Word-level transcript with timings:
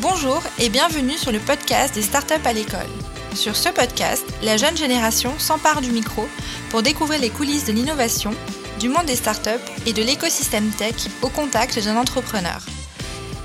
Bonjour 0.00 0.40
et 0.60 0.68
bienvenue 0.68 1.18
sur 1.18 1.32
le 1.32 1.40
podcast 1.40 1.96
des 1.96 2.02
startups 2.02 2.34
à 2.44 2.52
l'école. 2.52 2.86
Sur 3.34 3.56
ce 3.56 3.68
podcast, 3.68 4.24
la 4.44 4.56
jeune 4.56 4.76
génération 4.76 5.36
s'empare 5.40 5.80
du 5.80 5.90
micro 5.90 6.28
pour 6.70 6.82
découvrir 6.82 7.20
les 7.20 7.30
coulisses 7.30 7.64
de 7.64 7.72
l'innovation, 7.72 8.30
du 8.78 8.88
monde 8.88 9.06
des 9.06 9.16
startups 9.16 9.50
et 9.86 9.92
de 9.92 10.02
l'écosystème 10.04 10.70
tech 10.70 11.08
au 11.22 11.28
contact 11.28 11.82
d'un 11.82 11.96
entrepreneur. 11.96 12.60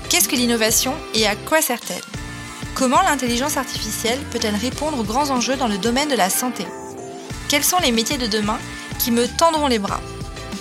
Qu'est-ce 0.08 0.28
que 0.28 0.36
l'innovation 0.36 0.94
et 1.12 1.26
à 1.26 1.34
quoi 1.34 1.60
sert-elle? 1.60 2.04
Comment 2.76 3.02
l'intelligence 3.02 3.56
artificielle 3.56 4.20
peut-elle 4.30 4.54
répondre 4.54 5.00
aux 5.00 5.04
grands 5.04 5.30
enjeux 5.30 5.56
dans 5.56 5.68
le 5.68 5.78
domaine 5.78 6.08
de 6.08 6.16
la 6.16 6.30
santé? 6.30 6.64
Quels 7.48 7.64
sont 7.64 7.80
les 7.80 7.90
métiers 7.90 8.18
de 8.18 8.28
demain 8.28 8.60
qui 9.00 9.10
me 9.10 9.26
tendront 9.26 9.66
les 9.66 9.80
bras? 9.80 10.00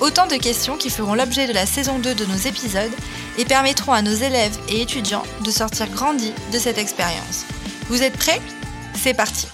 Autant 0.04 0.28
de 0.28 0.36
questions 0.36 0.76
qui 0.76 0.90
feront 0.90 1.14
l'objet 1.14 1.48
de 1.48 1.54
la 1.54 1.66
saison 1.66 1.98
2 1.98 2.14
de 2.14 2.26
nos 2.26 2.36
épisodes 2.36 2.92
et 3.38 3.46
permettront 3.46 3.94
à 3.94 4.02
nos 4.02 4.12
élèves 4.12 4.60
et 4.68 4.82
étudiants 4.82 5.24
de 5.46 5.50
sortir 5.50 5.90
grandis 5.92 6.34
de 6.52 6.60
cette 6.60 6.78
expérience. 6.78 7.46
Vous 7.88 8.04
êtes 8.04 8.18
prêts? 8.18 8.42
C'est 8.96 9.14
parti 9.14 9.48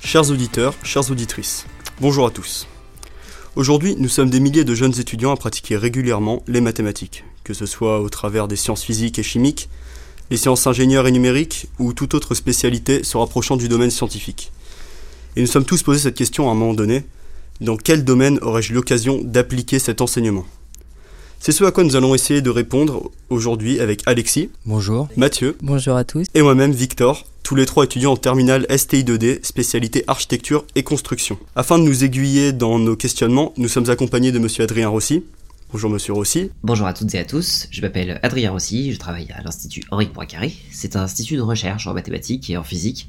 Chers 0.00 0.32
auditeurs, 0.32 0.74
chères 0.82 1.08
auditrices, 1.08 1.64
bonjour 2.00 2.26
à 2.26 2.32
tous. 2.32 2.66
Aujourd'hui, 3.54 3.94
nous 3.98 4.08
sommes 4.08 4.30
des 4.30 4.40
milliers 4.40 4.64
de 4.64 4.74
jeunes 4.74 4.98
étudiants 4.98 5.32
à 5.32 5.36
pratiquer 5.36 5.76
régulièrement 5.76 6.42
les 6.48 6.60
mathématiques, 6.60 7.22
que 7.44 7.54
ce 7.54 7.66
soit 7.66 8.00
au 8.00 8.08
travers 8.08 8.48
des 8.48 8.56
sciences 8.56 8.82
physiques 8.82 9.20
et 9.20 9.22
chimiques, 9.22 9.68
les 10.30 10.36
sciences 10.36 10.66
ingénieurs 10.66 11.06
et 11.06 11.12
numériques 11.12 11.66
ou 11.78 11.92
toute 11.92 12.14
autre 12.14 12.34
spécialité 12.34 13.04
se 13.04 13.16
rapprochant 13.16 13.56
du 13.56 13.68
domaine 13.68 13.90
scientifique. 13.90 14.52
Et 15.36 15.40
nous 15.40 15.46
sommes 15.46 15.64
tous 15.64 15.82
posés 15.82 16.00
cette 16.00 16.16
question 16.16 16.48
à 16.48 16.52
un 16.52 16.54
moment 16.54 16.74
donné, 16.74 17.04
dans 17.60 17.76
quel 17.76 18.04
domaine 18.04 18.38
aurais-je 18.42 18.72
l'occasion 18.72 19.20
d'appliquer 19.22 19.78
cet 19.78 20.00
enseignement? 20.00 20.44
C'est 21.40 21.52
ce 21.52 21.64
à 21.64 21.70
quoi 21.70 21.84
nous 21.84 21.94
allons 21.94 22.14
essayer 22.14 22.42
de 22.42 22.50
répondre 22.50 23.10
aujourd'hui 23.30 23.78
avec 23.78 24.02
Alexis. 24.06 24.50
Bonjour. 24.66 25.08
Mathieu. 25.16 25.56
Bonjour 25.62 25.94
à 25.94 26.02
tous. 26.02 26.26
Et 26.34 26.42
moi-même, 26.42 26.72
Victor, 26.72 27.26
tous 27.44 27.54
les 27.54 27.64
trois 27.64 27.84
étudiants 27.84 28.12
en 28.12 28.16
terminale 28.16 28.66
STI2D, 28.68 29.44
spécialité 29.44 30.02
architecture 30.08 30.64
et 30.74 30.82
construction. 30.82 31.38
Afin 31.54 31.78
de 31.78 31.84
nous 31.84 32.04
aiguiller 32.04 32.52
dans 32.52 32.78
nos 32.78 32.96
questionnements, 32.96 33.54
nous 33.56 33.68
sommes 33.68 33.88
accompagnés 33.88 34.32
de 34.32 34.38
monsieur 34.40 34.64
Adrien 34.64 34.88
Rossi. 34.88 35.22
Bonjour 35.70 35.90
Monsieur 35.90 36.14
Rossi. 36.14 36.50
Bonjour 36.62 36.86
à 36.86 36.94
toutes 36.94 37.14
et 37.14 37.18
à 37.18 37.26
tous, 37.26 37.66
je 37.70 37.82
m'appelle 37.82 38.18
Adrien 38.22 38.52
Rossi, 38.52 38.90
je 38.90 38.98
travaille 38.98 39.30
à 39.32 39.42
l'Institut 39.42 39.84
Henri 39.90 40.06
Poincaré. 40.06 40.54
C'est 40.70 40.96
un 40.96 41.02
institut 41.02 41.36
de 41.36 41.42
recherche 41.42 41.86
en 41.86 41.92
mathématiques 41.92 42.48
et 42.48 42.56
en 42.56 42.62
physique 42.62 43.06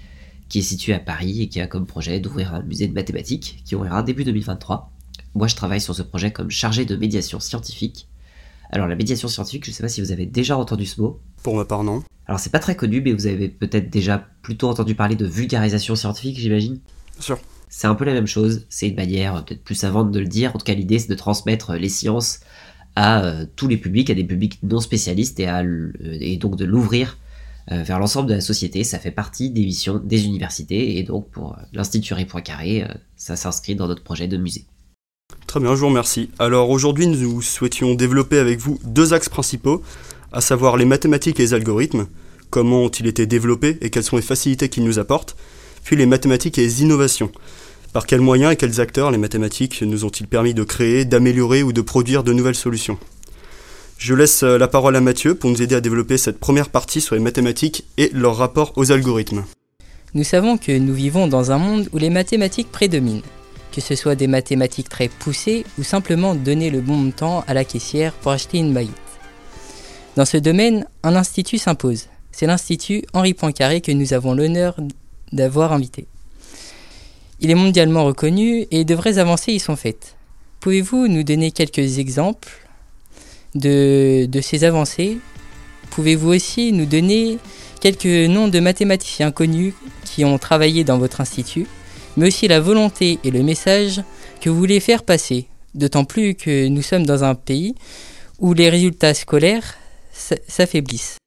qui 0.50 0.60
est 0.60 0.64
situé 0.64 0.94
à 0.94 1.00
Paris 1.00 1.42
et 1.42 1.48
qui 1.48 1.62
a 1.62 1.68
comme 1.68 1.86
projet 1.86 2.20
d'ouvrir 2.20 2.54
un 2.54 2.62
musée 2.64 2.90
de 2.90 2.94
mathématiques 2.94 3.62
qui 3.64 3.76
ouvrira 3.76 4.04
début 4.04 4.26
2023. 4.26 4.92
Moi 5.36 5.48
je 5.48 5.56
travaille 5.56 5.80
sur 5.80 5.96
ce 5.96 6.02
projet 6.02 6.32
comme 6.32 6.52
chargé 6.52 6.84
de 6.84 6.98
médiation 6.98 7.40
scientifique. 7.40 8.10
Alors 8.72 8.88
la 8.88 8.98
médiation 8.98 9.30
scientifique, 9.30 9.64
je 9.64 9.72
ne 9.72 9.76
sais 9.76 9.84
pas 9.84 9.90
si 9.90 10.02
vous 10.02 10.12
avez 10.12 10.26
déjà 10.26 10.58
entendu 10.58 10.86
ce 10.86 11.00
mot. 11.00 11.22
Pour 11.44 11.56
ma 11.56 11.64
part 11.64 11.86
non. 11.86 12.04
Alors 12.28 12.42
c'est 12.42 12.52
pas 12.52 12.60
très 12.60 12.76
connu, 12.76 13.00
mais 13.00 13.14
vous 13.14 13.28
avez 13.28 13.48
peut-être 13.48 13.90
déjà 13.90 14.28
plutôt 14.42 14.68
entendu 14.68 14.96
parler 14.96 15.16
de 15.16 15.26
vulgarisation 15.26 15.96
scientifique, 15.96 16.38
j'imagine? 16.38 16.82
Bien 17.14 17.22
sûr. 17.22 17.40
C'est 17.70 17.88
un 17.88 17.96
peu 17.96 18.04
la 18.04 18.14
même 18.14 18.28
chose, 18.28 18.66
c'est 18.70 18.90
une 18.90 18.96
manière 18.96 19.46
peut-être 19.46 19.64
plus 19.64 19.76
savante 19.76 20.12
de 20.12 20.20
le 20.20 20.28
dire. 20.28 20.52
En 20.56 20.58
tout 20.58 20.66
cas, 20.66 20.74
l'idée 20.74 21.00
c'est 21.00 21.10
de 21.10 21.16
transmettre 21.16 21.74
les 21.74 21.90
sciences 21.90 22.40
à 22.96 23.24
euh, 23.24 23.46
tous 23.56 23.68
les 23.68 23.78
publics, 23.78 24.10
à 24.10 24.16
des 24.16 24.24
publics 24.24 24.60
non 24.64 24.80
spécialistes 24.80 25.40
et, 25.40 25.48
à, 25.48 25.64
et 26.04 26.38
donc 26.38 26.56
de 26.56 26.66
l'ouvrir 26.66 27.18
euh, 27.72 27.84
vers 27.84 28.00
l'ensemble 28.00 28.28
de 28.28 28.34
la 28.34 28.42
société. 28.42 28.84
Ça 28.84 28.98
fait 29.00 29.12
partie 29.12 29.52
des 29.52 29.62
missions 29.62 30.02
des 30.04 30.26
universités 30.26 30.98
et 30.98 31.04
donc 31.04 31.30
pour 31.30 31.54
euh, 31.54 31.62
l'Institut 31.74 32.16
Ré 32.16 32.26
Poincaré, 32.26 32.86
ça 33.16 33.36
s'inscrit 33.36 33.76
dans 33.76 33.88
notre 33.88 34.04
projet 34.04 34.28
de 34.28 34.38
musée. 34.38 34.66
Très 35.46 35.60
bien, 35.60 35.76
je 35.76 35.80
vous 35.80 35.88
remercie. 35.88 36.30
Alors 36.40 36.70
aujourd'hui, 36.70 37.08
nous 37.08 37.42
souhaitions 37.42 37.96
développer 37.96 38.40
avec 38.40 38.60
vous 38.60 38.80
deux 38.84 39.14
axes 39.14 39.30
principaux, 39.30 39.84
à 40.32 40.42
savoir 40.42 40.78
les 40.78 40.86
mathématiques 40.86 41.40
et 41.40 41.44
les 41.44 41.54
algorithmes, 41.54 42.08
comment 42.50 42.84
ont-ils 42.84 43.08
été 43.08 43.26
développés 43.26 43.78
et 43.82 43.90
quelles 43.90 44.04
sont 44.04 44.16
les 44.16 44.22
facilités 44.22 44.70
qu'ils 44.70 44.84
nous 44.84 45.00
apportent, 45.00 45.36
puis 45.84 45.96
les 45.96 46.06
mathématiques 46.06 46.58
et 46.58 46.62
les 46.62 46.82
innovations. 46.82 47.32
Par 47.92 48.06
quels 48.06 48.22
moyens 48.22 48.54
et 48.54 48.56
quels 48.56 48.80
acteurs 48.80 49.10
les 49.10 49.18
mathématiques 49.18 49.82
nous 49.82 50.06
ont-ils 50.06 50.28
permis 50.28 50.54
de 50.54 50.64
créer, 50.64 51.06
d'améliorer 51.06 51.64
ou 51.64 51.74
de 51.74 51.82
produire 51.82 52.24
de 52.24 52.34
nouvelles 52.34 52.54
solutions? 52.54 53.00
Je 53.98 54.14
laisse 54.14 54.44
la 54.44 54.68
parole 54.68 54.96
à 54.96 55.02
Mathieu 55.02 55.34
pour 55.34 55.50
nous 55.50 55.62
aider 55.62 55.74
à 55.74 55.82
développer 55.82 56.20
cette 56.20 56.40
première 56.40 56.70
partie 56.70 57.02
sur 57.02 57.16
les 57.16 57.22
mathématiques 57.22 57.86
et 57.98 58.12
leur 58.14 58.38
rapport 58.38 58.74
aux 58.76 58.92
algorithmes. 58.92 59.44
Nous 60.14 60.24
savons 60.24 60.58
que 60.58 60.78
nous 60.78 60.94
vivons 60.94 61.28
dans 61.28 61.52
un 61.52 61.58
monde 61.58 61.90
où 61.92 61.98
les 61.98 62.12
mathématiques 62.12 62.72
prédominent, 62.72 63.24
que 63.72 63.82
ce 63.82 63.96
soit 63.96 64.16
des 64.16 64.28
mathématiques 64.28 64.90
très 64.90 65.08
poussées 65.08 65.66
ou 65.80 65.84
simplement 65.84 66.36
donner 66.36 66.70
le 66.70 66.82
bon 66.82 66.96
montant 66.96 67.44
à 67.48 67.56
la 67.56 67.66
caissière 67.66 68.14
pour 68.14 68.32
acheter 68.32 68.60
une 68.60 68.74
baguette. 68.74 68.94
Dans 70.16 70.26
ce 70.26 70.38
domaine, 70.38 70.86
un 71.02 71.16
institut 71.16 71.58
s'impose. 71.58 72.06
C'est 72.32 72.46
l'Institut 72.46 73.04
Henri 73.14 73.34
Poincaré 73.34 73.82
que 73.82 73.92
nous 73.92 74.14
avons 74.14 74.36
l'honneur 74.36 74.76
d'avoir 75.32 75.74
invité. 75.74 76.06
Il 77.42 77.52
est 77.52 77.56
mondialement 77.56 78.04
reconnu 78.04 78.66
et 78.70 78.84
de 78.84 78.96
vraies 78.96 79.18
avancées 79.18 79.54
y 79.54 79.60
sont 79.60 79.78
faites. 79.78 80.18
Pouvez-vous 80.60 81.08
nous 81.08 81.24
donner 81.24 81.52
quelques 81.52 82.00
exemples 82.00 82.50
de, 83.56 84.28
ces 84.42 84.66
avancées? 84.66 85.20
Pouvez-vous 85.92 86.30
aussi 86.30 86.74
nous 86.74 86.86
donner 86.86 87.38
quelques 87.80 88.06
noms 88.06 88.50
de 88.50 88.60
mathématiciens 88.60 89.32
connus 89.32 89.74
qui 90.04 90.26
ont 90.26 90.38
travaillé 90.38 90.84
dans 90.84 90.98
votre 90.98 91.22
institut, 91.22 91.66
mais 92.18 92.28
aussi 92.28 92.50
la 92.50 92.60
volonté 92.60 93.20
et 93.24 93.32
le 93.32 93.42
message 93.42 94.02
que 94.42 94.50
vous 94.50 94.58
voulez 94.58 94.82
faire 94.82 95.04
passer, 95.04 95.48
d'autant 95.76 96.04
plus 96.04 96.36
que 96.36 96.68
nous 96.68 96.82
sommes 96.82 97.06
dans 97.06 97.24
un 97.24 97.36
pays 97.36 97.74
où 98.40 98.54
les 98.54 98.70
résultats 98.70 99.14
scolaires 99.14 99.76
s'affaiblissent? 100.12 101.18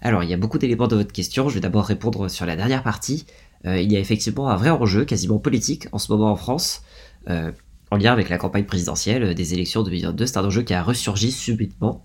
Alors, 0.00 0.22
il 0.22 0.30
y 0.30 0.34
a 0.34 0.36
beaucoup 0.36 0.58
d'éléments 0.58 0.86
de 0.86 0.96
votre 0.96 1.12
question. 1.12 1.48
Je 1.48 1.54
vais 1.54 1.60
d'abord 1.60 1.84
répondre 1.84 2.28
sur 2.28 2.46
la 2.46 2.56
dernière 2.56 2.82
partie. 2.82 3.26
Euh, 3.66 3.80
il 3.80 3.92
y 3.92 3.96
a 3.96 4.00
effectivement 4.00 4.48
un 4.48 4.56
vrai 4.56 4.70
enjeu, 4.70 5.04
quasiment 5.04 5.38
politique, 5.38 5.86
en 5.92 5.98
ce 5.98 6.10
moment 6.12 6.30
en 6.30 6.36
France, 6.36 6.82
euh, 7.28 7.52
en 7.90 7.96
lien 7.96 8.12
avec 8.12 8.28
la 8.28 8.38
campagne 8.38 8.64
présidentielle 8.64 9.34
des 9.34 9.54
élections 9.54 9.82
2022. 9.82 10.26
C'est 10.26 10.38
un 10.38 10.44
enjeu 10.44 10.62
qui 10.62 10.74
a 10.74 10.82
ressurgi 10.82 11.30
subitement 11.32 12.04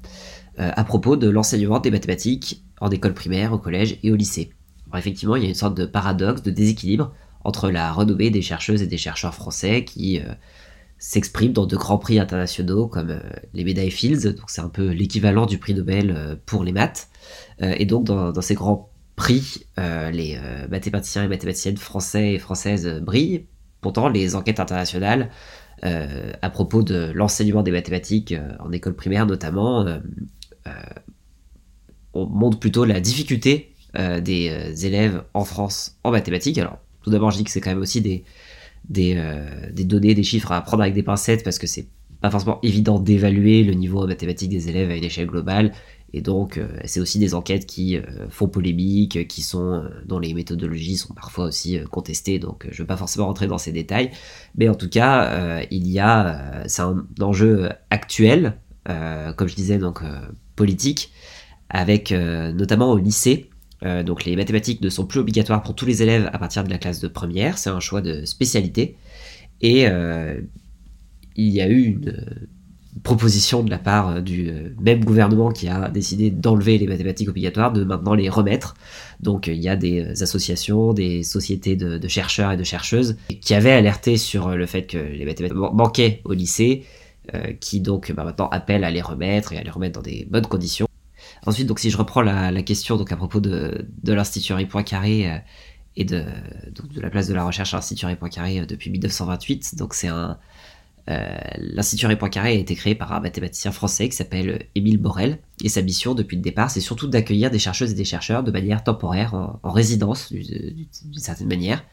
euh, 0.60 0.72
à 0.76 0.84
propos 0.84 1.16
de 1.16 1.30
l'enseignement 1.30 1.80
des 1.80 1.92
mathématiques 1.92 2.64
en 2.80 2.90
école 2.90 3.14
primaire, 3.14 3.54
au 3.54 3.58
collège 3.58 4.00
et 4.04 4.12
au 4.12 4.16
lycée. 4.16 4.52
Effectivement, 4.96 5.36
il 5.36 5.44
y 5.44 5.46
a 5.46 5.50
une 5.50 5.56
sorte 5.56 5.76
de 5.76 5.86
paradoxe, 5.86 6.42
de 6.42 6.52
déséquilibre 6.52 7.14
entre 7.44 7.70
la 7.70 7.92
renommée 7.92 8.30
des 8.30 8.42
chercheuses 8.42 8.82
et 8.82 8.88
des 8.88 8.98
chercheurs 8.98 9.36
français 9.36 9.84
qui 9.84 10.22
s'expriment 10.98 11.52
dans 11.52 11.66
de 11.66 11.76
grands 11.76 11.98
prix 11.98 12.18
internationaux 12.18 12.88
comme 12.88 13.20
les 13.54 13.64
médailles 13.66 13.92
Fields, 13.92 14.34
donc 14.34 14.46
c'est 14.50 14.62
un 14.62 14.70
peu 14.70 14.92
l'équivalent 14.92 15.46
du 15.46 15.58
prix 15.58 15.74
Nobel 15.74 16.40
pour 16.46 16.64
les 16.64 16.72
maths. 16.72 17.10
et 17.60 17.86
donc 17.86 18.06
dans, 18.06 18.32
dans 18.32 18.42
ces 18.42 18.56
grands 18.56 18.90
prix, 19.16 19.66
euh, 19.80 20.12
les 20.12 20.38
euh, 20.38 20.68
mathématiciens 20.68 21.24
et 21.24 21.28
mathématiciennes 21.28 21.78
français 21.78 22.34
et 22.34 22.40
françaises 22.40 22.88
brillent. 23.02 23.46
Pourtant, 23.82 24.10
les 24.10 24.36
enquêtes 24.36 24.60
internationales 24.60 25.30
euh, 25.84 26.34
à 26.42 26.50
propos 26.50 26.84
de 26.84 27.12
l'enseignement 27.14 27.64
des 27.64 27.72
mathématiques 27.72 28.34
en 28.60 28.72
école 28.72 28.96
primaire 28.96 29.26
notamment 29.26 29.86
montrent 32.16 32.60
plutôt 32.60 32.86
la 32.86 33.00
difficulté 33.00 33.74
des 33.94 34.86
élèves 34.86 35.24
en 35.34 35.46
France 35.46 35.98
en 36.04 36.12
mathématiques. 36.12 36.58
Alors, 36.58 36.80
tout 37.04 37.12
d'abord, 37.12 37.30
je 37.32 37.38
dis 37.38 37.44
que 37.44 37.52
c'est 37.52 37.62
quand 37.62 37.70
même 37.70 37.80
aussi 37.80 38.02
des, 38.02 38.24
des, 38.90 39.22
des, 39.72 39.84
données, 39.84 40.16
des 40.16 40.24
chiffres 40.24 40.52
à 40.52 40.62
prendre 40.62 40.82
avec 40.82 40.96
des 40.96 41.04
pincettes 41.04 41.44
parce 41.44 41.60
que 41.60 41.68
c'est 41.68 41.88
pas 42.22 42.32
forcément 42.32 42.60
évident 42.64 43.00
d'évaluer 43.00 43.64
le 43.64 43.74
niveau 43.74 44.08
mathématique 44.08 44.50
des 44.50 44.70
élèves 44.70 44.90
à 44.90 44.96
une 44.96 45.04
échelle 45.04 45.28
globale 45.28 45.72
et 46.16 46.22
donc, 46.22 46.58
euh, 46.58 46.70
c'est 46.86 47.02
aussi 47.02 47.20
des 47.20 47.36
enquêtes 47.36 47.66
qui 47.66 47.98
euh, 47.98 48.02
font 48.30 48.48
polémique, 48.48 49.28
qui 49.28 49.42
sont, 49.42 49.74
euh, 49.74 49.90
dont 50.06 50.18
les 50.18 50.34
méthodologies 50.34 50.96
sont 50.96 51.14
parfois 51.14 51.44
aussi 51.44 51.78
contestées. 51.92 52.40
Donc, 52.40 52.66
je 52.72 52.72
ne 52.72 52.78
vais 52.78 52.88
pas 52.88 52.96
forcément 52.96 53.26
rentrer 53.26 53.48
dans 53.48 53.58
ces 53.58 53.74
détails. 53.74 54.12
Mais 54.58 54.70
en 54.70 54.76
tout 54.76 54.88
cas, 54.88 55.62
il 55.72 55.90
y 55.90 56.00
a, 56.00 56.64
c'est 56.68 56.84
un 56.84 57.06
enjeu 57.20 57.70
actuel, 57.90 58.58
comme 58.86 59.48
je 59.48 59.56
disais, 59.56 59.78
donc 59.78 60.04
politique, 60.56 61.12
avec 61.70 62.12
notamment 62.12 62.92
au 62.92 62.98
lycée. 62.98 63.50
donc, 64.06 64.24
les 64.24 64.38
mathématiques 64.38 64.80
ne 64.80 64.90
sont 64.90 65.06
plus 65.06 65.20
obligatoires 65.20 65.64
pour 65.64 65.76
tous 65.76 65.86
les 65.86 66.02
élèves 66.02 66.30
à 66.32 66.38
partir 66.40 66.64
de 66.64 66.70
la 66.70 66.78
classe 66.78 67.02
de 67.02 67.10
première. 67.10 67.58
C'est 67.58 67.70
un 67.70 67.82
choix 67.82 68.02
de 68.02 68.24
spécialité. 68.24 68.96
Et 69.60 69.82
il 69.84 71.50
y 71.50 71.62
a 71.62 71.68
eu 71.68 71.82
une 71.82 72.48
proposition 73.04 73.64
de 73.64 73.70
la 73.70 73.78
part 73.78 74.10
euh, 74.10 74.22
du 74.22 74.50
euh, 74.50 74.70
même 74.80 75.04
gouvernement 75.04 75.52
qui 75.52 75.68
a 75.68 75.90
décidé 75.90 76.32
d'enlever 76.32 76.78
les 76.78 76.88
mathématiques 76.88 77.30
obligatoires, 77.30 77.74
de 77.74 77.84
maintenant 77.84 78.14
les 78.14 78.30
remettre. 78.30 78.76
Donc 79.20 79.48
il 79.48 79.62
y 79.62 79.70
a 79.70 79.76
des 79.76 80.22
associations, 80.24 80.94
des 80.94 81.24
sociétés 81.24 81.76
de, 81.76 82.08
chercheurs 82.08 82.52
et 82.52 82.58
de 82.58 82.64
chercheuses 82.64 83.18
qui 83.42 83.54
avaient 83.54 83.72
alerté 83.72 84.18
sur 84.18 84.50
le 84.50 84.66
fait 84.66 84.84
que 84.84 84.98
les 84.98 85.26
mathématiques 85.26 85.58
manquaient 85.58 86.22
au 86.26 86.34
lycée, 86.34 86.86
euh, 87.34 87.54
qui 87.60 87.80
donc 87.80 88.12
bah, 88.12 88.24
maintenant 88.24 88.50
appellent 88.50 88.84
à 88.84 88.92
les 88.92 89.02
remettre 89.02 89.54
et 89.54 89.58
à 89.58 89.64
les 89.64 89.70
remettre 89.70 89.96
dans 89.96 90.04
des 90.04 90.28
bonnes 90.30 90.48
conditions. 90.48 90.88
Ensuite, 91.46 91.68
donc 91.68 91.80
si 91.80 91.90
je 91.90 91.98
reprends 91.98 92.22
la, 92.22 92.52
question 92.64 92.98
donc 92.98 93.12
à 93.12 93.16
propos 93.16 93.40
de, 93.40 93.88
de 94.04 94.14
l'Institut 94.14 94.54
Henri 94.54 94.66
Poincaré 94.66 95.42
et 95.96 96.04
de, 96.04 96.26
de 96.94 97.02
la 97.02 97.10
place 97.10 97.28
de 97.28 97.34
la 97.34 97.44
recherche 97.44 97.74
à 97.74 97.78
l'Institut 97.78 98.06
Henri 98.06 98.16
Poincaré 98.16 98.66
depuis 98.66 98.90
1928, 98.90 99.76
donc 99.76 99.94
c'est 99.94 100.08
un 100.08 100.40
L'Institut 101.08 102.06
Henri 102.06 102.16
Poincaré 102.16 102.50
a 102.50 102.54
été 102.54 102.76
créé 102.76 102.96
par 102.96 103.12
un 103.14 103.20
mathématicien 103.20 103.72
français 103.72 104.10
qui 104.10 104.16
s'appelle 104.16 104.66
Émile 104.74 104.98
Borel, 104.98 105.40
et 105.64 105.70
sa 105.70 105.82
mission 105.82 106.16
depuis 106.16 106.36
le 106.36 106.42
départ, 106.42 106.72
c'est 106.72 106.82
surtout 106.82 107.08
d'accueillir 107.08 107.52
des 107.52 107.60
chercheuses 107.60 107.92
et 107.92 107.96
des 107.96 108.06
chercheurs 108.06 108.44
de 108.44 108.52
manière 108.52 108.84
temporaire, 108.84 109.34
en, 109.62 109.72
résidence 109.72 110.34
d'une 110.34 110.88
certaine 111.18 111.48
manière. 111.48 111.84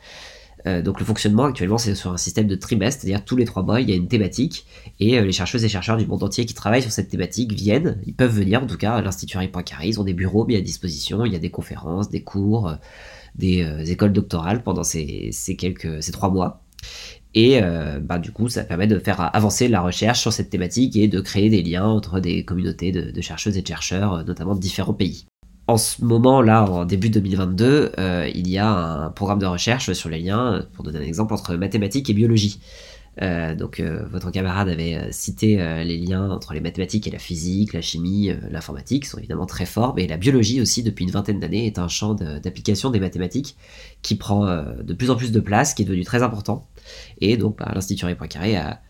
donc 0.65 0.99
le 0.99 1.05
fonctionnement 1.05 1.45
actuellement 1.45 1.77
c'est 1.77 1.95
sur 1.95 2.13
un 2.13 2.17
système 2.17 2.47
de 2.47 2.55
trimestre, 2.55 3.03
c'est-à-dire 3.03 3.25
tous 3.25 3.37
les 3.37 3.45
trois 3.45 3.63
mois 3.63 3.81
il 3.81 3.91
y 3.91 3.93
a 3.93 3.97
une 3.97 4.09
thématique. 4.09 4.65
Et 4.99 5.21
les 5.21 5.33
chercheuses 5.33 5.65
et 5.65 5.69
chercheurs 5.69 5.99
du 5.99 6.07
monde 6.07 6.23
entier 6.23 6.47
qui 6.47 6.55
travaillent 6.55 6.83
sur 6.83 6.93
cette 6.93 7.11
thématique 7.11 7.53
viennent, 7.53 8.01
ils 8.07 8.15
peuvent 8.15 8.35
venir 8.35 8.63
en 8.63 8.67
tout 8.67 8.79
cas 8.79 8.95
à 8.95 9.03
l'Institut 9.03 9.37
Henri 9.37 9.49
Poincaré, 9.49 9.89
ils 9.89 10.01
ont 10.01 10.05
des 10.05 10.15
bureaux 10.15 10.47
mis 10.47 10.57
à 10.57 10.63
disposition, 10.63 11.27
il 11.27 11.33
y 11.33 11.37
a 11.37 11.41
des 11.41 11.51
conférences, 11.51 12.09
des 12.09 12.23
cours, 12.23 12.75
des 13.35 13.63
euh, 13.63 13.85
écoles 13.85 14.13
doctorales 14.13 14.63
pendant 14.63 14.85
ces 14.85 15.31
trois 16.13 16.31
mois. 16.31 16.62
Et 17.35 17.63
euh, 17.63 17.99
bah, 18.01 18.19
du 18.19 18.31
coup, 18.31 18.49
ça 18.49 18.65
permet 18.65 18.87
de 18.87 18.99
faire 18.99 19.35
avancer 19.35 19.69
la 19.69 19.81
recherche 19.81 20.21
sur 20.21 20.33
cette 20.33 20.51
thématique 20.51 20.97
et 20.97 21.09
de 21.09 21.21
créer 21.21 21.49
des 21.49 21.63
liens 21.63 21.87
entre 21.87 22.21
des 22.21 22.45
communautés 22.45 22.93
de, 22.93 23.21
chercheuses 23.21 23.57
et 23.57 23.63
de 23.63 23.67
chercheurs, 23.67 24.15
euh, 24.15 24.23
notamment 24.25 24.55
de 24.55 24.61
différents 24.61 24.93
pays. 24.93 25.27
En 25.69 25.79
ce 25.79 26.05
moment, 26.05 26.43
là, 26.43 26.65
en 26.65 26.85
début 26.85 27.09
2022, 27.09 27.93
il 28.35 28.49
y 28.49 28.59
a 28.59 28.69
un 28.69 29.11
programme 29.11 29.39
de 29.39 29.47
recherche 29.47 29.93
sur 29.93 30.11
les 30.11 30.19
liens, 30.19 30.67
pour 30.73 30.85
donner 30.85 30.99
un 30.99 31.03
exemple, 31.03 31.33
entre 31.33 31.55
mathématiques 31.55 32.11
et 32.11 32.15
biologie. 32.15 32.59
Euh, 33.21 33.55
donc 33.55 33.79
euh, 33.79 34.07
votre 34.11 34.31
camarade 34.31 34.71
avait 34.71 34.95
euh, 34.95 35.09
cité 35.11 35.57
les 35.85 35.99
liens 35.99 36.31
entre 36.31 36.55
les 36.55 36.61
mathématiques 36.61 37.07
et 37.07 37.11
la 37.11 37.19
physique, 37.19 37.75
la 37.75 37.83
chimie, 37.83 38.31
l'informatique 38.51 39.05
sont 39.05 39.19
évidemment 39.19 39.47
très 39.47 39.67
forts, 39.67 39.95
mais 39.95 40.07
la 40.07 40.17
biologie 40.17 40.61
aussi 40.61 40.83
depuis 40.83 41.05
une 41.05 41.11
vingtaine 41.11 41.39
d'années 41.39 41.67
est 41.67 41.79
un 41.79 41.89
champ 41.89 42.15
d'application 42.15 42.91
des 42.91 43.01
mathématiques 43.01 43.57
qui 44.01 44.15
prend 44.15 44.47
de 44.47 44.95
plus 44.95 45.11
en 45.11 45.17
plus 45.17 45.33
de 45.33 45.41
place, 45.41 45.75
qui 45.75 45.83
est 45.83 45.85
devenu 45.85 46.05
très 46.05 46.23
important. 46.23 46.67
Et 47.21 47.37
donc 47.37 47.59
bah, 47.59 47.71
l'Institut 47.75 48.05
Henri 48.05 48.15
Poincaré 48.15 48.57
a, 48.57 48.81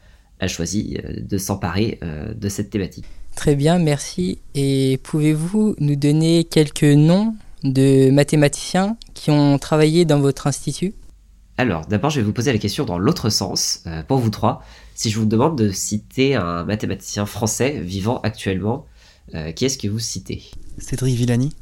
a 0.41 0.49
choisi 0.49 0.99
de 1.21 1.39
s'emparer 1.39 1.99
de 2.03 2.49
cette 2.49 2.71
thématique. 2.71 3.05
Très 3.37 3.55
bien, 3.55 3.79
merci. 3.79 4.39
Et 4.55 5.01
pouvez-vous 5.03 5.75
nous 5.79 5.97
donner 5.97 6.45
quelques 6.45 6.85
noms 6.85 7.35
de 7.63 8.11
mathématiciens 8.11 8.97
qui 9.15 9.31
ont 9.31 9.59
travaillé 9.59 10.05
dans 10.05 10.21
votre 10.21 10.47
institut? 10.47 10.95
Alors, 11.59 11.87
d'abord, 11.87 12.11
je 12.11 12.21
vais 12.21 12.27
vous 12.27 12.33
poser 12.33 12.53
la 12.53 12.59
question 12.59 12.85
dans 12.85 12.99
l'autre 12.99 13.31
sens, 13.31 13.83
euh, 13.87 14.03
pour 14.03 14.19
vous 14.19 14.31
trois. 14.31 14.63
Si 14.95 15.11
je 15.11 15.19
vous 15.19 15.27
demande 15.27 15.57
de 15.57 15.71
citer 15.71 16.35
un 16.35 16.65
mathématicien 16.65 17.25
français 17.25 17.81
vivant 17.81 18.21
actuellement, 18.23 18.87
euh, 19.35 19.53
qui 19.53 19.67
est-ce 19.67 19.79
que 19.79 19.87
vous 19.87 19.99
citez? 19.99 20.43
Cédric 20.79 21.15
Villani. 21.15 21.55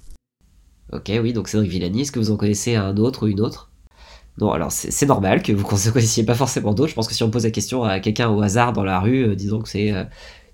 Ok, 0.93 1.13
oui, 1.23 1.33
donc 1.33 1.49
Cédric 1.49 1.71
Villani, 1.71 2.03
est-ce 2.03 2.13
que 2.13 2.19
vous 2.19 2.31
en 2.31 2.37
connaissez 2.37 2.77
un 2.77 2.97
autre 2.97 3.27
ou 3.27 3.29
une 3.29 3.41
autre? 3.41 3.70
Non, 4.41 4.53
alors 4.53 4.73
c'est 4.73 5.07
normal 5.07 5.43
que 5.43 5.53
vous 5.53 5.63
ne 5.63 5.91
connaissiez 5.93 6.25
pas 6.25 6.35
forcément 6.35 6.73
d'autres. 6.73 6.91
Je 6.91 6.95
pense 6.95 7.09
que 7.09 7.15
si 7.15 7.23
on 7.23 7.31
pose 7.31 7.45
la 7.45 7.51
question 7.51 7.85
à 7.85 8.01
quelqu'un 8.01 8.31
au 8.31 8.41
hasard 8.41 8.73
dans 8.73 8.85
la 8.85 9.01
rue, 9.01 9.29
euh, 9.29 9.35
disons 9.35 9.61
que 9.61 9.69
c'est 9.69 9.93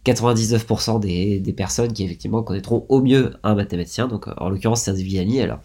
99% 0.05 1.01
des, 1.01 1.41
des, 1.41 1.53
personnes 1.53 1.93
qui 1.93 2.05
effectivement 2.05 2.43
connaîtront 2.43 2.87
au 2.89 3.01
mieux 3.03 3.35
un 3.43 3.55
mathématicien. 3.55 4.09
Donc 4.09 4.27
en 4.37 4.49
l'occurrence 4.49 4.83
Cédric 4.83 5.07
Villani. 5.07 5.41
Alors, 5.41 5.61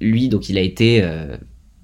lui, 0.00 0.28
donc 0.28 0.48
il 0.48 0.58
a 0.58 0.60
été, 0.60 1.02
euh, 1.02 1.36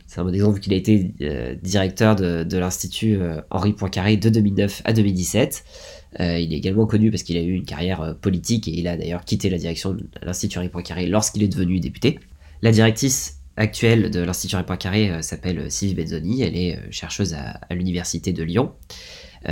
c'est 0.07 0.21
un 0.21 0.25
bon 0.25 0.35
exemple, 0.35 0.61
qu'il 0.61 0.73
a 0.73 0.77
été 0.77 1.13
euh, 1.21 1.55
directeur 1.63 2.17
de, 2.17 2.57
l'Institut 2.57 3.17
euh, 3.17 3.41
Henri 3.51 3.73
Poincaré 3.73 4.17
de 4.17 4.29
2009 4.29 4.83
à 4.85 4.93
2017. 4.93 5.65
il 6.19 6.53
est 6.53 6.57
également 6.57 6.87
connu 6.87 7.11
parce 7.11 7.23
qu'il 7.23 7.37
a 7.37 7.43
eu 7.43 7.53
une 7.53 7.65
carrière 7.65 8.17
politique 8.21 8.69
et 8.69 8.79
il 8.79 8.89
a 8.89 8.97
d'ailleurs 8.97 9.25
quitté 9.25 9.51
la 9.51 9.59
direction 9.59 9.93
de 9.93 10.09
l'Institut 10.23 10.59
Henri 10.59 10.69
Poincaré 10.69 11.07
lorsqu'il 11.07 11.43
est 11.43 11.49
devenu 11.49 11.79
député. 11.79 12.19
La 12.63 12.73
directrice 12.73 13.36
actuelle 13.57 14.11
de 14.11 14.21
l'Institut 14.21 14.57
Henri 14.57 14.65
Poincaré 14.65 15.23
s'appelle 15.23 15.71
Sylvie 15.71 15.95
Benzoni, 15.95 16.43
elle 16.43 16.57
est 16.57 16.79
chercheuse 16.91 17.35
à, 17.35 17.61
l'Université 17.75 18.33
de 18.33 18.43
Lyon. 18.43 18.73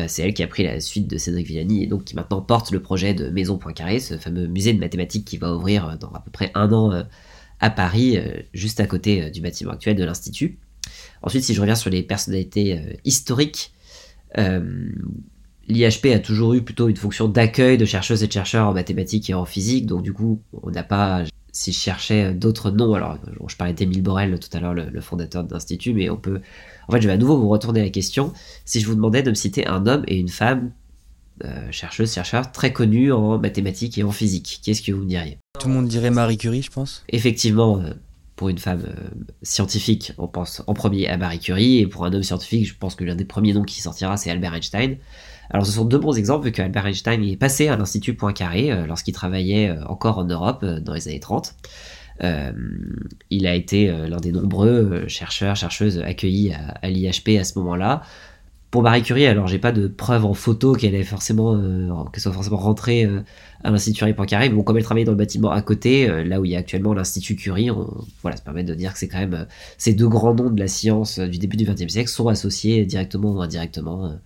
c'est 0.08 0.22
elle 0.22 0.34
qui 0.34 0.42
a 0.42 0.46
pris 0.46 0.62
la 0.62 0.80
suite 0.80 1.08
de 1.08 1.16
Cédric 1.16 1.46
Villani 1.46 1.84
et 1.84 1.86
donc 1.86 2.04
qui 2.04 2.14
maintenant 2.14 2.42
porte 2.42 2.70
le 2.70 2.80
projet 2.80 3.14
de 3.14 3.28
Maison 3.30 3.58
Poincaré, 3.58 4.00
ce 4.00 4.18
fameux 4.18 4.46
musée 4.46 4.72
de 4.72 4.80
mathématiques 4.80 5.24
qui 5.24 5.38
va 5.38 5.54
ouvrir 5.54 5.96
dans 5.98 6.08
à 6.08 6.20
peu 6.20 6.30
près 6.30 6.50
un 6.54 6.72
an 6.72 7.04
à 7.60 7.70
Paris, 7.70 8.18
euh, 8.18 8.42
juste 8.52 8.80
à 8.80 8.86
côté 8.86 9.22
euh, 9.22 9.30
du 9.30 9.40
bâtiment 9.40 9.72
actuel 9.72 9.96
de 9.96 10.04
l'Institut. 10.04 10.58
Ensuite, 11.22 11.44
si 11.44 11.54
je 11.54 11.60
reviens 11.60 11.74
sur 11.74 11.90
les 11.90 12.02
personnalités 12.02 12.78
euh, 12.78 12.92
historiques, 13.04 13.72
l'IHP 15.68 16.06
a 16.12 16.18
toujours 16.18 16.54
eu 16.54 16.62
plutôt 16.62 16.88
une 16.88 16.96
fonction 16.96 17.28
d'accueil 17.28 17.78
de 17.78 17.84
chercheuses 17.84 18.24
et 18.24 18.26
de 18.26 18.32
chercheurs 18.32 18.66
en 18.66 18.74
mathématiques 18.74 19.30
et 19.30 19.34
en 19.34 19.44
physique, 19.44 19.86
donc 19.86 20.02
du 20.02 20.12
coup, 20.12 20.42
on 20.64 20.72
n'a 20.72 20.82
pas, 20.82 21.22
si 21.54 21.72
je 21.72 21.78
cherchais 21.78 22.34
d'autres 22.34 22.70
noms, 22.70 22.94
alors 22.94 23.18
je 23.46 23.56
parlais 23.56 23.72
d'Émile 23.72 24.02
Borel 24.02 24.38
tout 24.38 24.54
à 24.54 24.60
l'heure, 24.60 24.74
le, 24.74 25.00
fondateur 25.00 25.44
de 25.44 25.54
l'Institut, 25.54 25.94
mais 25.94 26.10
on 26.10 26.16
peut, 26.16 26.40
en 26.88 26.92
fait, 26.92 27.00
je 27.00 27.06
vais 27.06 27.14
à 27.14 27.16
nouveau 27.16 27.38
vous 27.38 27.48
retourner 27.48 27.80
la 27.80 27.90
question, 27.90 28.32
si 28.64 28.80
je 28.80 28.86
vous 28.86 28.94
demandais 28.94 29.22
de 29.22 29.30
me 29.30 29.34
citer 29.34 29.66
un 29.66 29.86
homme 29.86 30.04
et 30.08 30.16
une 30.16 30.28
femme, 30.28 30.72
chercheuses, 31.70 32.12
chercheurs, 32.12 32.52
très 32.52 32.72
connus 32.72 33.12
en 33.12 33.38
mathématiques 33.38 33.98
et 33.98 34.04
en 34.04 34.12
physique, 34.12 34.60
qu'est-ce 34.62 34.82
que 34.82 34.92
vous 34.92 35.02
me 35.02 35.08
diriez? 35.08 35.38
Tout 35.58 35.68
le 35.68 35.74
monde 35.74 35.88
dirait 35.88 36.10
Marie 36.10 36.36
Curie, 36.36 36.62
je 36.62 36.70
pense. 36.70 37.04
Effectivement, 37.08 37.78
euh, 37.78 37.92
pour 38.36 38.48
une 38.48 38.58
femme 38.58 38.82
euh, 38.86 39.24
scientifique, 39.42 40.12
on 40.18 40.26
pense 40.26 40.62
en 40.66 40.74
premier 40.74 41.08
à 41.08 41.16
Marie 41.16 41.38
Curie, 41.38 41.78
et 41.78 41.86
pour 41.86 42.04
un 42.04 42.12
homme 42.12 42.22
scientifique, 42.22 42.66
je 42.66 42.74
pense 42.74 42.94
que 42.94 43.04
l'un 43.04 43.14
des 43.14 43.24
premiers 43.24 43.52
noms 43.52 43.62
qui 43.62 43.80
sortira, 43.80 44.16
c'est 44.16 44.30
Albert 44.30 44.54
Einstein. 44.54 44.96
Alors 45.50 45.66
ce 45.66 45.72
sont 45.72 45.84
deux 45.84 45.98
bons 45.98 46.16
exemples, 46.16 46.46
vu 46.46 46.52
que 46.52 46.62
Albert 46.62 46.86
Einstein 46.86 47.22
est 47.22 47.36
passé 47.36 47.68
à 47.68 47.76
l'Institut 47.76 48.14
Poincaré 48.14 48.72
euh, 48.72 48.86
lorsqu'il 48.86 49.14
travaillait 49.14 49.74
encore 49.86 50.18
en 50.18 50.24
Europe 50.24 50.64
dans 50.64 50.94
les 50.94 51.08
années 51.08 51.20
30. 51.20 51.54
il 53.30 53.46
a 53.46 53.54
été 53.54 53.88
l'un 53.88 54.18
des 54.18 54.32
nombreux 54.32 55.06
chercheurs, 55.08 55.56
chercheuses 55.56 55.98
accueillis 55.98 56.52
à, 56.52 56.88
l'IHP 56.88 57.38
à 57.38 57.44
ce 57.44 57.58
moment-là. 57.58 58.02
Pour 58.74 58.82
Marie 58.82 59.04
Curie, 59.04 59.24
alors 59.26 59.46
j'ai 59.46 59.60
pas 59.60 59.70
de 59.70 59.86
preuves 59.86 60.24
en 60.24 60.34
photo 60.34 60.72
qu'elle 60.72 60.96
euh, 60.96 61.04
soit 61.04 62.32
forcément 62.32 62.56
rentrée 62.56 63.04
euh, 63.04 63.20
à 63.62 63.70
l'Institut 63.70 64.12
Poincaré, 64.14 64.48
mais 64.48 64.56
bon, 64.56 64.64
comme 64.64 64.76
elle 64.76 64.82
travaillait 64.82 65.04
dans 65.04 65.12
le 65.12 65.16
bâtiment 65.16 65.52
à 65.52 65.62
côté, 65.62 66.10
euh, 66.10 66.24
là 66.24 66.40
où 66.40 66.44
il 66.44 66.50
y 66.50 66.56
a 66.56 66.58
actuellement 66.58 66.92
l'Institut 66.92 67.36
Curie, 67.36 67.68
voilà, 68.22 68.36
ça 68.36 68.42
permet 68.42 68.64
de 68.64 68.74
dire 68.74 68.92
que 68.92 68.98
c'est 68.98 69.06
quand 69.06 69.20
même 69.20 69.46
ces 69.78 69.94
deux 69.94 70.08
grands 70.08 70.34
noms 70.34 70.50
de 70.50 70.58
la 70.58 70.66
science 70.66 71.20
du 71.20 71.38
début 71.38 71.56
du 71.56 71.64
XXe 71.64 71.86
siècle 71.86 72.10
sont 72.10 72.26
associés 72.26 72.84
directement 72.84 73.34
ou 73.34 73.42
indirectement 73.42 74.18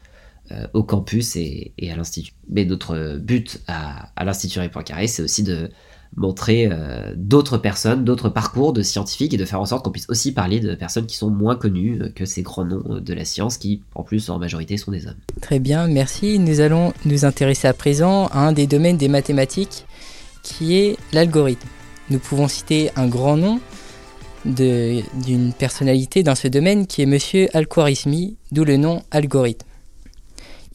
au 0.72 0.82
campus 0.82 1.36
et, 1.36 1.72
à 1.90 1.96
l'Institut. 1.96 2.32
Mais 2.48 2.64
notre 2.64 3.18
but 3.18 3.60
à, 3.66 4.10
l'Institut 4.24 4.54
Curie 4.54 4.68
Poincaré, 4.68 5.06
c'est 5.06 5.22
aussi 5.22 5.42
de 5.42 5.70
montrer 6.16 6.68
euh, 6.70 7.12
d'autres 7.16 7.58
personnes, 7.58 8.04
d'autres 8.04 8.28
parcours 8.28 8.72
de 8.72 8.82
scientifiques 8.82 9.34
et 9.34 9.36
de 9.36 9.44
faire 9.44 9.60
en 9.60 9.66
sorte 9.66 9.84
qu'on 9.84 9.90
puisse 9.90 10.08
aussi 10.08 10.32
parler 10.32 10.60
de 10.60 10.74
personnes 10.74 11.06
qui 11.06 11.16
sont 11.16 11.30
moins 11.30 11.56
connues 11.56 12.00
que 12.14 12.24
ces 12.24 12.42
grands 12.42 12.64
noms 12.64 13.00
de 13.00 13.14
la 13.14 13.24
science 13.24 13.58
qui, 13.58 13.82
en 13.94 14.02
plus, 14.02 14.30
en 14.30 14.38
majorité, 14.38 14.76
sont 14.76 14.90
des 14.90 15.06
hommes. 15.06 15.18
Très 15.40 15.58
bien, 15.58 15.86
merci. 15.86 16.38
Nous 16.38 16.60
allons 16.60 16.92
nous 17.04 17.24
intéresser 17.24 17.68
à 17.68 17.74
présent 17.74 18.26
à 18.28 18.40
un 18.40 18.52
des 18.52 18.66
domaines 18.66 18.96
des 18.96 19.08
mathématiques 19.08 19.84
qui 20.42 20.76
est 20.76 20.96
l'algorithme. 21.12 21.68
Nous 22.10 22.18
pouvons 22.18 22.48
citer 22.48 22.90
un 22.96 23.06
grand 23.06 23.36
nom 23.36 23.60
d'une 24.44 25.52
personnalité 25.52 26.22
dans 26.22 26.34
ce 26.34 26.48
domaine 26.48 26.86
qui 26.86 27.02
est 27.02 27.06
Monsieur 27.06 27.48
Al-Khwarizmi, 27.52 28.36
d'où 28.50 28.64
le 28.64 28.76
nom 28.76 29.02
algorithme. 29.10 29.67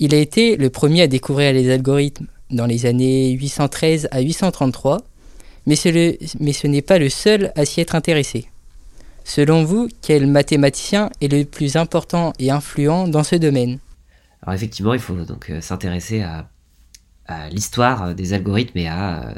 Il 0.03 0.13
a 0.13 0.17
été 0.17 0.57
le 0.57 0.69
premier 0.69 1.03
à 1.03 1.07
découvrir 1.07 1.53
les 1.53 1.72
algorithmes 1.72 2.27
dans 2.51 2.65
les 2.65 2.86
années 2.86 3.31
813 3.31 4.10
à 4.12 4.19
833 4.19 4.98
mais, 5.65 5.77
ce 5.77 6.67
n'est 6.67 6.81
pas 6.81 7.00
le 7.00 7.07
seul 7.07 7.53
à 7.55 7.63
s'y 7.63 7.79
être 7.79 7.95
intéressé. 7.95 8.50
Selon 9.24 9.63
vous, 9.63 9.88
quel 10.01 10.27
mathématicien 10.27 11.10
est 11.22 11.31
le 11.31 11.45
plus 11.45 11.77
important 11.77 12.33
et 12.38 12.51
influent 12.51 13.07
dans 13.07 13.24
ce 13.24 13.38
domaine? 13.38 13.79
Alors 14.41 14.55
effectivement, 14.55 14.93
il 14.93 15.00
faut 15.00 15.15
donc 15.15 15.50
euh, 15.50 15.62
s'intéresser 15.62 16.22
à, 16.22 16.50
l'histoire 17.50 18.13
des 18.13 18.33
algorithmes 18.33 18.79
et 18.79 18.89
à 18.89 19.29
euh, 19.29 19.33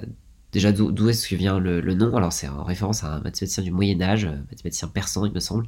déjà 0.52 0.72
d'où 0.72 1.10
est-ce 1.10 1.30
que 1.30 1.36
vient 1.36 1.60
le, 1.60 1.94
nom? 1.94 2.18
Alors 2.18 2.34
c'est 2.34 2.48
en 2.48 2.64
référence 2.64 3.04
à 3.04 3.10
un 3.10 3.18
mathématicien 3.18 3.62
du 3.62 3.70
Moyen 3.70 4.02
Âge, 4.02 4.26
euh, 4.26 4.36
mathématicien 4.50 4.88
persan 4.88 5.28
il 5.28 5.32
me 5.32 5.40
semble. 5.40 5.68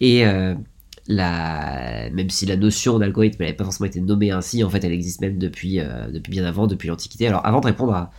Et 0.00 0.24
la, 1.08 2.10
même 2.10 2.30
si 2.30 2.46
la 2.46 2.56
notion 2.56 2.98
d'algorithme 2.98 3.42
n'avait 3.42 3.54
pas 3.54 3.64
forcément 3.64 3.88
été 3.88 4.00
nommée 4.00 4.30
ainsi, 4.30 4.62
en 4.64 4.70
fait 4.70 4.84
elle 4.84 4.92
existe 4.92 5.20
même 5.20 5.38
depuis, 5.38 5.78
depuis 6.12 6.30
bien 6.30 6.44
avant, 6.44 6.66
depuis 6.66 6.88
l'Antiquité. 6.88 7.26
Alors 7.26 7.44
avant 7.46 7.60
de 7.60 7.66
répondre 7.66 7.94
à, 7.94 8.10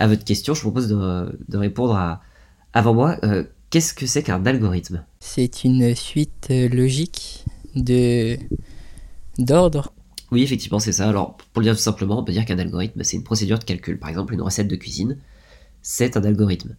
à 0.00 0.06
votre 0.06 0.24
question, 0.24 0.54
je 0.54 0.62
vous 0.62 0.70
propose 0.70 0.88
de, 0.88 1.56
répondre 1.56 1.94
à, 1.94 2.22
avant 2.72 2.94
moi. 2.94 3.18
Euh, 3.22 3.44
qu'est-ce 3.68 3.92
que 3.92 4.06
c'est 4.06 4.22
qu'un 4.22 4.44
algorithme? 4.46 5.04
C'est 5.20 5.62
une 5.62 5.94
suite 5.94 6.48
euh, 6.50 6.68
logique 6.68 7.44
de 7.76 8.36
d'ordre. 9.38 9.92
Oui, 10.32 10.42
effectivement, 10.42 10.78
c'est 10.78 10.92
ça. 10.92 11.08
Alors, 11.08 11.36
pour 11.52 11.60
le 11.60 11.64
dire 11.66 11.74
tout 11.74 11.82
simplement, 11.82 12.20
on 12.20 12.24
peut 12.24 12.32
dire 12.32 12.46
qu'un 12.46 12.58
algorithme, 12.58 13.02
c'est 13.04 13.16
une 13.16 13.24
procédure 13.24 13.58
de 13.58 13.64
calcul. 13.64 13.98
Par 13.98 14.08
exemple, 14.08 14.32
une 14.32 14.40
recette 14.40 14.68
de 14.68 14.76
cuisine, 14.76 15.18
c'est 15.82 16.16
un 16.16 16.24
algorithme. 16.24 16.76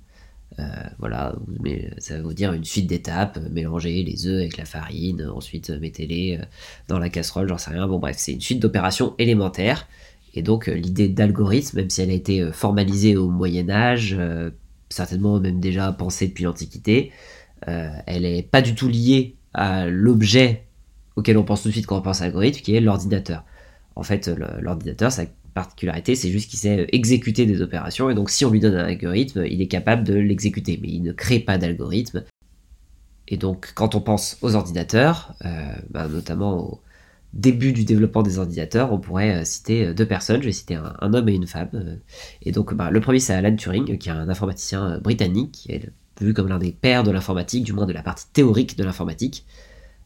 Euh, 0.60 0.64
voilà, 1.00 1.34
mais 1.62 1.90
ça 1.98 2.18
va 2.18 2.24
vous 2.24 2.34
dire 2.34 2.52
une 2.54 2.66
suite 2.66 2.88
d'étapes, 2.88 3.40
mélanger 3.52 4.04
les 4.04 4.28
œufs 4.28 4.42
avec 4.42 4.58
la 4.58 4.66
farine, 4.66 5.32
ensuite 5.34 5.70
mettez-les 5.70 6.40
dans 6.88 7.00
la 7.00 7.10
casserole, 7.10 7.48
j'en 7.48 7.58
sais 7.58 7.72
rien. 7.72 7.88
Bon 7.88 8.00
bref, 8.00 8.18
c'est 8.20 8.34
une 8.34 8.42
suite 8.42 8.60
d'opérations 8.60 9.16
élémentaires 9.18 9.88
et 10.34 10.42
donc 10.42 10.68
euh, 10.68 10.74
l'idée 10.74 11.10
d'algorithme, 11.10 11.78
même 11.78 11.90
si 11.90 12.02
elle 12.02 12.10
a 12.10 12.14
été 12.14 12.42
euh, 12.42 12.52
formalisée 12.52 13.18
au 13.18 13.30
Moyen 13.30 13.70
Âge, 13.70 14.16
euh, 14.18 14.50
certainement 14.90 15.40
même 15.40 15.60
déjà 15.60 15.92
pensée 15.92 16.28
depuis 16.28 16.44
l'Antiquité, 16.44 17.12
elle 17.64 18.24
n'est 18.24 18.42
pas 18.42 18.64
du 18.64 18.74
tout 18.74 18.88
liée 18.88 19.36
à 19.54 19.86
l'objet 19.86 20.64
auquel 21.16 21.38
on 21.38 21.44
pense 21.44 21.62
tout 21.62 21.68
de 21.68 21.74
suite 21.74 21.86
quand 21.86 22.00
on 22.00 22.02
pense 22.02 22.22
à 22.22 22.26
l'algorithme, 22.26 22.60
qui 22.60 22.76
est 22.76 22.82
l'ordinateur. 22.82 23.46
En 23.96 24.02
fait, 24.02 24.32
l'ordinateur, 24.60 25.12
sa 25.12 25.26
particularité, 25.54 26.16
c'est 26.16 26.30
juste 26.30 26.50
qu'il 26.50 26.60
sait 26.60 26.88
exécuter 26.92 27.46
des 27.46 27.62
opérations, 27.62 28.10
et 28.10 28.16
donc 28.16 28.30
si 28.30 28.46
on 28.46 28.50
lui 28.50 28.60
donne 28.60 28.76
un 28.76 28.86
algorithme, 28.86 29.46
il 29.50 29.62
est 29.62 29.68
capable 29.68 30.04
de 30.04 30.14
l'exécuter, 30.14 30.80
mais 30.82 30.90
il 30.90 31.02
ne 31.02 31.12
crée 31.12 31.40
pas 31.40 31.58
d'algorithme. 31.58 32.24
Et 33.32 33.38
donc, 33.38 33.72
quand 33.76 33.96
on 33.96 34.02
pense 34.02 34.38
aux 34.42 34.56
ordinateurs, 34.56 35.34
euh, 35.46 35.74
bah, 35.90 36.08
notamment 36.10 36.58
au 36.58 36.82
début 37.34 37.72
du 37.72 37.86
développement 37.86 38.24
des 38.24 38.40
ordinateurs, 38.40 38.92
on 38.92 39.00
pourrait 39.00 39.38
euh, 39.38 39.46
citer 39.46 39.88
euh, 39.88 39.94
deux 39.94 40.06
personnes. 40.06 40.42
Je 40.42 40.48
vais 40.48 40.52
citer 40.52 40.76
un, 40.76 41.14
homme 41.14 41.30
et 41.30 41.34
une 41.34 41.48
femme. 41.48 41.70
Et 42.42 42.52
donc, 42.52 42.74
bah, 42.74 42.92
le 42.92 43.00
premier, 43.00 43.20
c'est 43.20 43.34
Alan 43.34 43.56
Turing, 43.56 43.98
qui 43.98 44.10
est 44.10 44.12
un 44.12 44.28
informaticien 44.28 45.00
britannique, 45.00 45.72
vu 46.20 46.34
comme 46.34 46.50
l'un 46.50 46.60
des 46.60 46.74
pères 46.74 47.04
de 47.04 47.12
l'informatique, 47.12 47.64
du 47.64 47.72
moins 47.72 47.86
de 47.86 47.94
la 47.94 48.04
partie 48.04 48.28
théorique 48.34 48.78
de 48.78 48.84
l'informatique. 48.84 49.46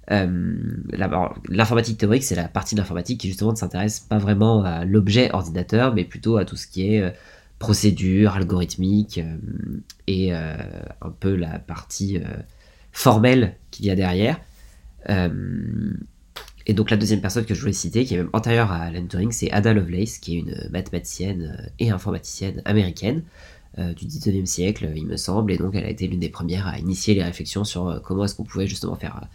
L'informatique 0.08 1.98
théorique, 1.98 2.24
c'est 2.24 2.36
la 2.36 2.48
partie 2.48 2.76
de 2.76 2.80
l'informatique 2.80 3.20
qui 3.20 3.28
justement 3.28 3.52
ne 3.52 3.58
s'intéresse 3.58 4.00
pas 4.00 4.18
vraiment 4.18 4.64
à 4.64 4.86
l'objet 4.86 5.32
ordinateur, 5.34 5.94
mais 5.94 6.04
plutôt 6.04 6.38
à 6.38 6.46
tout 6.46 6.56
ce 6.56 6.68
qui 6.68 6.94
est 6.94 7.14
procédure, 7.58 8.34
algorithmique, 8.34 9.20
et 10.08 10.34
un 10.34 11.10
peu 11.20 11.36
la 11.36 11.60
partie 11.60 12.20
formelle 12.96 13.58
qu'il 13.72 13.86
y 13.86 13.92
a 13.92 13.96
derrière. 13.96 14.40
Euh, 15.10 15.94
et 16.66 16.74
donc 16.74 16.90
la 16.90 16.98
deuxième 16.98 17.22
personne 17.22 17.46
que 17.46 17.54
je 17.54 17.60
voulais 17.60 17.74
citer, 17.74 18.06
qui 18.06 18.16
est 18.16 18.18
même 18.18 18.30
antérieure 18.34 18.72
à 18.72 18.84
Alan 18.84 19.06
Turing, 19.06 19.32
c'est 19.32 19.52
Ada 19.52 19.74
Lovelace, 19.74 20.18
qui 20.18 20.38
est 20.38 20.40
une 20.40 20.70
mathématicienne 20.72 21.58
euh, 21.60 21.70
et 21.78 21.92
informaticienne 21.92 22.62
américaine 22.66 23.24
euh, 23.78 23.94
du 23.94 24.06
19e 24.06 24.46
siècle, 24.46 24.92
il 24.96 25.06
me 25.06 25.18
semble, 25.18 25.52
et 25.52 25.58
donc 25.58 25.76
elle 25.76 25.86
a 25.86 25.90
été 25.90 26.08
l'une 26.08 26.22
des 26.22 26.30
premières 26.30 26.68
à 26.68 26.80
initier 26.80 27.14
les 27.14 27.24
réflexions 27.24 27.66
sur 27.66 28.02
comment 28.04 28.24
est-ce 28.24 28.34
qu'on 28.34 28.46
pouvait 28.46 28.68
justement 28.68 28.96
faire 28.96 29.28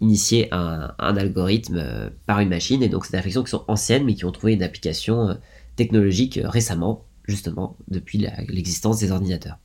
initier 0.00 0.48
un, 0.52 0.94
algorithme 0.98 2.10
par 2.26 2.40
une 2.40 2.48
machine, 2.48 2.82
et 2.82 2.88
donc 2.88 3.04
c'est 3.04 3.12
des 3.12 3.18
réflexions 3.18 3.42
qui 3.42 3.50
sont 3.50 3.64
anciennes, 3.68 4.04
mais 4.04 4.14
qui 4.14 4.24
ont 4.24 4.32
trouvé 4.32 4.54
une 4.54 4.62
application 4.62 5.38
technologique 5.76 6.40
récemment, 6.42 7.04
justement, 7.26 7.76
depuis 7.88 8.26
l'existence 8.48 8.98
des 8.98 9.12
ordinateurs. 9.12 9.58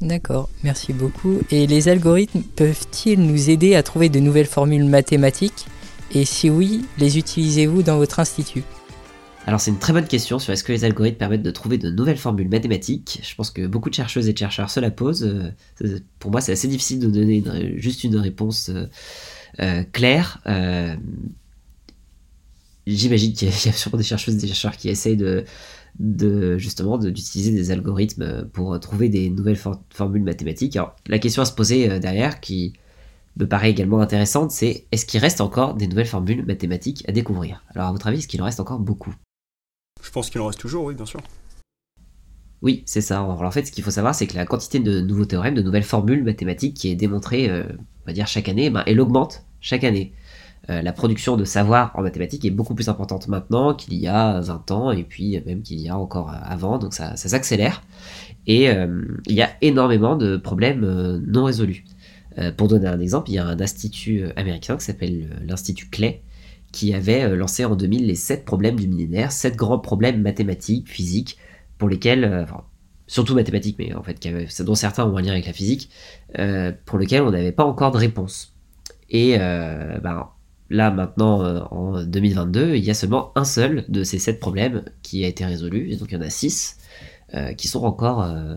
D'accord, 0.00 0.50
merci 0.62 0.92
beaucoup. 0.92 1.40
Et 1.50 1.66
les 1.66 1.88
algorithmes 1.88 2.42
peuvent-ils 2.42 3.18
nous 3.18 3.48
aider 3.48 3.74
à 3.74 3.82
trouver 3.82 4.10
de 4.10 4.20
nouvelles 4.20 4.46
formules 4.46 4.84
mathématiques? 4.84 5.66
Et 6.12 6.24
si 6.24 6.50
oui, 6.50 6.84
les 6.98 7.18
utilisez-vous 7.18 7.82
dans 7.82 7.96
votre 7.96 8.20
institut? 8.20 8.62
Alors 9.46 9.60
c'est 9.60 9.70
une 9.70 9.78
très 9.78 9.92
bonne 9.92 10.08
question 10.08 10.40
sur 10.40 10.52
est-ce 10.52 10.64
que 10.64 10.72
les 10.72 10.84
algorithmes 10.84 11.18
permettent 11.18 11.42
de 11.42 11.50
trouver 11.52 11.78
de 11.78 11.88
nouvelles 11.88 12.16
formules 12.18 12.48
mathématiques. 12.48 13.20
Je 13.22 13.34
pense 13.36 13.50
que 13.50 13.66
beaucoup 13.66 13.90
de 13.90 13.94
chercheuses 13.94 14.28
et 14.28 14.32
de 14.32 14.38
chercheurs 14.38 14.70
se 14.70 14.80
la 14.80 14.90
posent. 14.90 15.22
Euh, 15.82 16.00
pour 16.18 16.32
moi 16.32 16.40
c'est 16.40 16.52
assez 16.52 16.66
difficile 16.66 16.98
de 16.98 17.06
donner 17.06 17.44
juste 17.76 18.02
une 18.02 18.16
réponse 18.16 18.70
euh, 18.70 18.72
euh, 18.74 18.86
claire. 19.92 20.40
J'imagine 22.86 23.32
qu'il 23.32 23.48
y, 23.48 23.68
a 23.68 23.72
sûrement 23.72 23.98
des 23.98 24.04
chercheuses 24.04 24.36
et 24.36 24.38
des 24.38 24.46
chercheurs 24.46 24.76
qui 24.76 24.88
essayent 24.88 25.16
de, 25.16 25.44
de 25.98 26.58
justement 26.58 26.98
d'utiliser 26.98 27.52
des 27.52 27.70
algorithmes 27.70 28.48
pour 28.52 28.78
trouver 28.80 29.08
des 29.08 29.30
nouvelles 29.30 29.58
formules 29.90 30.22
mathématiques. 30.22 30.76
Alors, 30.76 30.94
la 31.06 31.18
question 31.18 31.42
à 31.42 31.44
se 31.44 31.52
poser 31.52 31.90
euh, 31.90 31.98
derrière, 31.98 32.40
qui 32.40 32.74
me 33.36 33.46
paraît 33.46 33.70
également 33.70 34.00
intéressante, 34.00 34.50
c'est 34.50 34.86
est-ce 34.92 35.06
qu'il 35.06 35.20
reste 35.20 35.40
encore 35.40 35.74
des 35.74 35.86
nouvelles 35.86 36.06
formules 36.06 36.44
mathématiques 36.44 37.06
à 37.08 37.12
découvrir? 37.12 37.62
Alors 37.74 37.88
à 37.88 37.92
votre 37.92 38.06
avis, 38.06 38.18
est-ce 38.18 38.28
qu'il 38.28 38.40
en 38.42 38.46
reste 38.46 38.60
encore 38.60 38.78
beaucoup? 38.78 39.14
Je 40.02 40.10
pense 40.10 40.30
qu'il 40.30 40.40
en 40.40 40.46
reste 40.46 40.60
toujours, 40.60 40.84
oui, 40.84 40.94
bien 40.94 41.06
sûr. 41.06 41.20
Oui, 42.62 42.82
c'est 42.86 43.00
ça. 43.00 43.20
Alors 43.20 43.42
en 43.42 43.50
fait, 43.50 43.66
ce 43.66 43.72
qu'il 43.72 43.84
faut 43.84 43.90
savoir, 43.90 44.14
c'est 44.14 44.26
que 44.26 44.36
la 44.36 44.46
quantité 44.46 44.80
de 44.80 45.00
nouveaux 45.00 45.26
théorèmes, 45.26 45.54
de 45.54 45.62
nouvelles 45.62 45.82
formules 45.82 46.24
mathématiques 46.24 46.74
qui 46.74 46.88
est 46.90 46.94
démontrée, 46.94 47.50
euh, 47.50 47.64
on 48.02 48.06
va 48.06 48.12
dire 48.12 48.26
chaque 48.26 48.48
année, 48.48 48.70
ben, 48.70 48.82
elle 48.86 49.00
augmente 49.00 49.45
chaque 49.66 49.84
année. 49.84 50.12
Euh, 50.70 50.80
la 50.82 50.92
production 50.92 51.36
de 51.36 51.44
savoir 51.44 51.92
en 51.94 52.02
mathématiques 52.02 52.44
est 52.44 52.50
beaucoup 52.50 52.74
plus 52.74 52.88
importante 52.88 53.28
maintenant 53.28 53.74
qu'il 53.74 53.94
y 53.94 54.08
a 54.08 54.40
20 54.40 54.70
ans 54.70 54.90
et 54.90 55.04
puis 55.04 55.40
même 55.46 55.62
qu'il 55.62 55.78
y 55.80 55.88
a 55.88 55.96
encore 55.96 56.32
avant, 56.42 56.78
donc 56.78 56.94
ça, 56.94 57.16
s'accélère. 57.16 57.82
Et 58.46 58.70
euh, 58.70 59.02
il 59.26 59.34
y 59.34 59.42
a 59.42 59.50
énormément 59.60 60.16
de 60.16 60.36
problèmes 60.36 60.84
euh, 60.84 61.20
non 61.26 61.44
résolus. 61.44 61.84
pour 62.56 62.68
donner 62.68 62.86
un 62.86 63.00
exemple, 63.00 63.30
il 63.30 63.34
y 63.34 63.38
a 63.38 63.46
un 63.46 63.60
institut 63.60 64.24
américain 64.36 64.76
qui 64.76 64.84
s'appelle 64.84 65.40
l'Institut 65.44 65.88
Clay, 65.88 66.22
qui 66.70 66.94
avait 66.94 67.34
lancé 67.34 67.64
en 67.64 67.74
2000 67.74 68.06
les 68.06 68.14
7 68.14 68.44
problèmes 68.44 68.78
du 68.78 68.88
millénaire, 68.88 69.32
7 69.32 69.56
grands 69.56 69.78
problèmes 69.78 70.20
mathématiques, 70.20 70.88
physiques, 70.88 71.38
pour 71.78 71.88
lesquels, 71.88 72.46
surtout 73.06 73.34
mathématiques, 73.34 73.76
mais 73.78 73.94
en 73.94 74.02
fait, 74.02 74.28
dont 74.62 74.74
certains 74.74 75.06
ont 75.06 75.16
un 75.16 75.22
lien 75.22 75.32
avec 75.32 75.46
la 75.46 75.54
physique, 75.54 75.88
pour 76.84 76.98
lesquels 76.98 77.22
on 77.22 77.30
n'avait 77.30 77.52
pas 77.52 77.64
encore 77.64 77.90
de 77.90 77.98
réponse. 77.98 78.55
Et 79.10 79.38
ben, 79.38 80.28
là 80.70 80.90
maintenant 80.90 81.42
euh, 81.42 81.60
en 81.70 82.02
2022, 82.04 82.74
il 82.74 82.84
y 82.84 82.90
a 82.90 82.94
seulement 82.94 83.32
un 83.36 83.44
seul 83.44 83.84
de 83.88 84.04
ces 84.04 84.18
sept 84.18 84.40
problèmes 84.40 84.84
qui 85.02 85.24
a 85.24 85.28
été 85.28 85.44
résolu, 85.44 85.96
donc 85.96 86.08
il 86.10 86.14
y 86.14 86.16
en 86.16 86.22
a 86.22 86.30
six 86.30 86.78
euh, 87.34 87.52
qui 87.52 87.68
sont 87.68 87.84
encore 87.84 88.22
euh, 88.22 88.54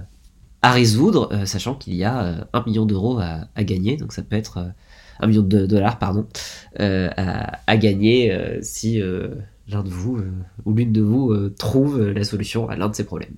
à 0.62 0.72
résoudre, 0.72 1.46
sachant 1.46 1.76
qu'il 1.76 1.96
y 1.96 2.04
a 2.04 2.48
un 2.52 2.64
million 2.66 2.86
d'euros 2.86 3.18
à, 3.20 3.64
gagner, 3.64 3.96
donc 3.96 4.12
ça 4.12 4.22
peut 4.24 4.36
être 4.36 4.74
un 5.22 5.28
million 5.28 5.42
de 5.42 5.66
dollars, 5.66 6.00
pardon, 6.00 6.28
à, 6.78 7.78
gagner 7.78 8.38
si 8.62 9.00
l'un 9.00 9.84
de 9.84 9.90
vous 9.90 10.22
ou 10.66 10.74
l'une 10.74 10.92
de 10.92 11.02
vous 11.02 11.50
trouve 11.52 12.10
la 12.10 12.26
solution 12.26 12.68
à 12.68 12.76
l'un 12.76 12.90
de 12.90 12.96
ces 12.96 13.06
problèmes. 13.06 13.36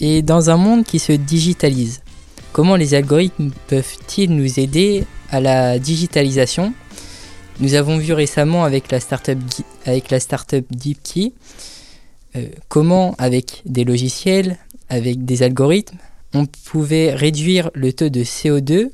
Et 0.00 0.20
dans 0.20 0.50
un 0.50 0.58
monde 0.58 0.84
qui 0.84 0.98
se 0.98 1.12
digitalise, 1.12 2.02
comment 2.52 2.76
les 2.76 2.92
algorithmes 2.92 3.48
peuvent-ils 3.68 4.36
nous 4.36 4.60
aider 4.60 5.06
à 5.32 5.40
la 5.40 5.78
digitalisation 5.80 6.72
nous 7.60 7.74
avons 7.74 7.98
vu 7.98 8.12
récemment 8.12 8.64
avec 8.64 8.90
la 8.90 8.98
startup, 8.98 9.38
avec 9.84 10.10
la 10.10 10.20
startup 10.20 10.66
DeepKey 10.70 11.32
euh, 12.34 12.46
comment, 12.68 13.14
avec 13.18 13.62
des 13.66 13.84
logiciels, 13.84 14.58
avec 14.88 15.24
des 15.24 15.42
algorithmes, 15.42 15.98
on 16.34 16.46
pouvait 16.46 17.14
réduire 17.14 17.70
le 17.74 17.92
taux 17.92 18.08
de 18.08 18.24
CO2 18.24 18.90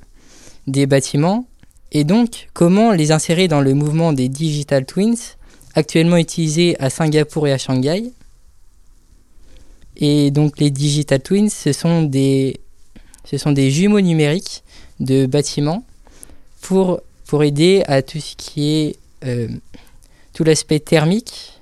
des 0.67 0.87
bâtiments 0.87 1.47
et 1.93 2.05
donc 2.05 2.49
comment 2.53 2.93
les 2.93 3.13
insérer 3.13 3.49
dans 3.49 3.61
le 3.61 3.75
mouvement 3.75 4.13
des 4.13 4.29
digital 4.29 4.85
twins 4.85 5.37
actuellement 5.75 6.17
utilisés 6.17 6.77
à 6.81 6.91
Singapour 6.91 7.47
et 7.47 7.53
à 7.53 7.59
Shanghai. 7.59 8.13
Et 9.97 10.31
donc 10.31 10.59
les 10.59 10.71
digital 10.71 11.21
twins, 11.21 11.49
ce 11.49 11.73
sont 11.73 12.03
des, 12.03 12.61
ce 13.25 13.39
sont 13.39 13.53
des 13.53 13.71
jumeaux 13.71 14.01
numériques 14.01 14.65
de 14.99 15.27
bâtiments 15.27 15.85
pour 16.69 17.01
pour 17.27 17.45
aider 17.45 17.83
à 17.87 18.03
tout 18.03 18.21
ce 18.21 18.37
qui 18.37 18.75
est 18.75 18.97
euh, 19.25 19.49
tout 20.35 20.45
l'aspect 20.45 20.81
thermique, 20.81 21.61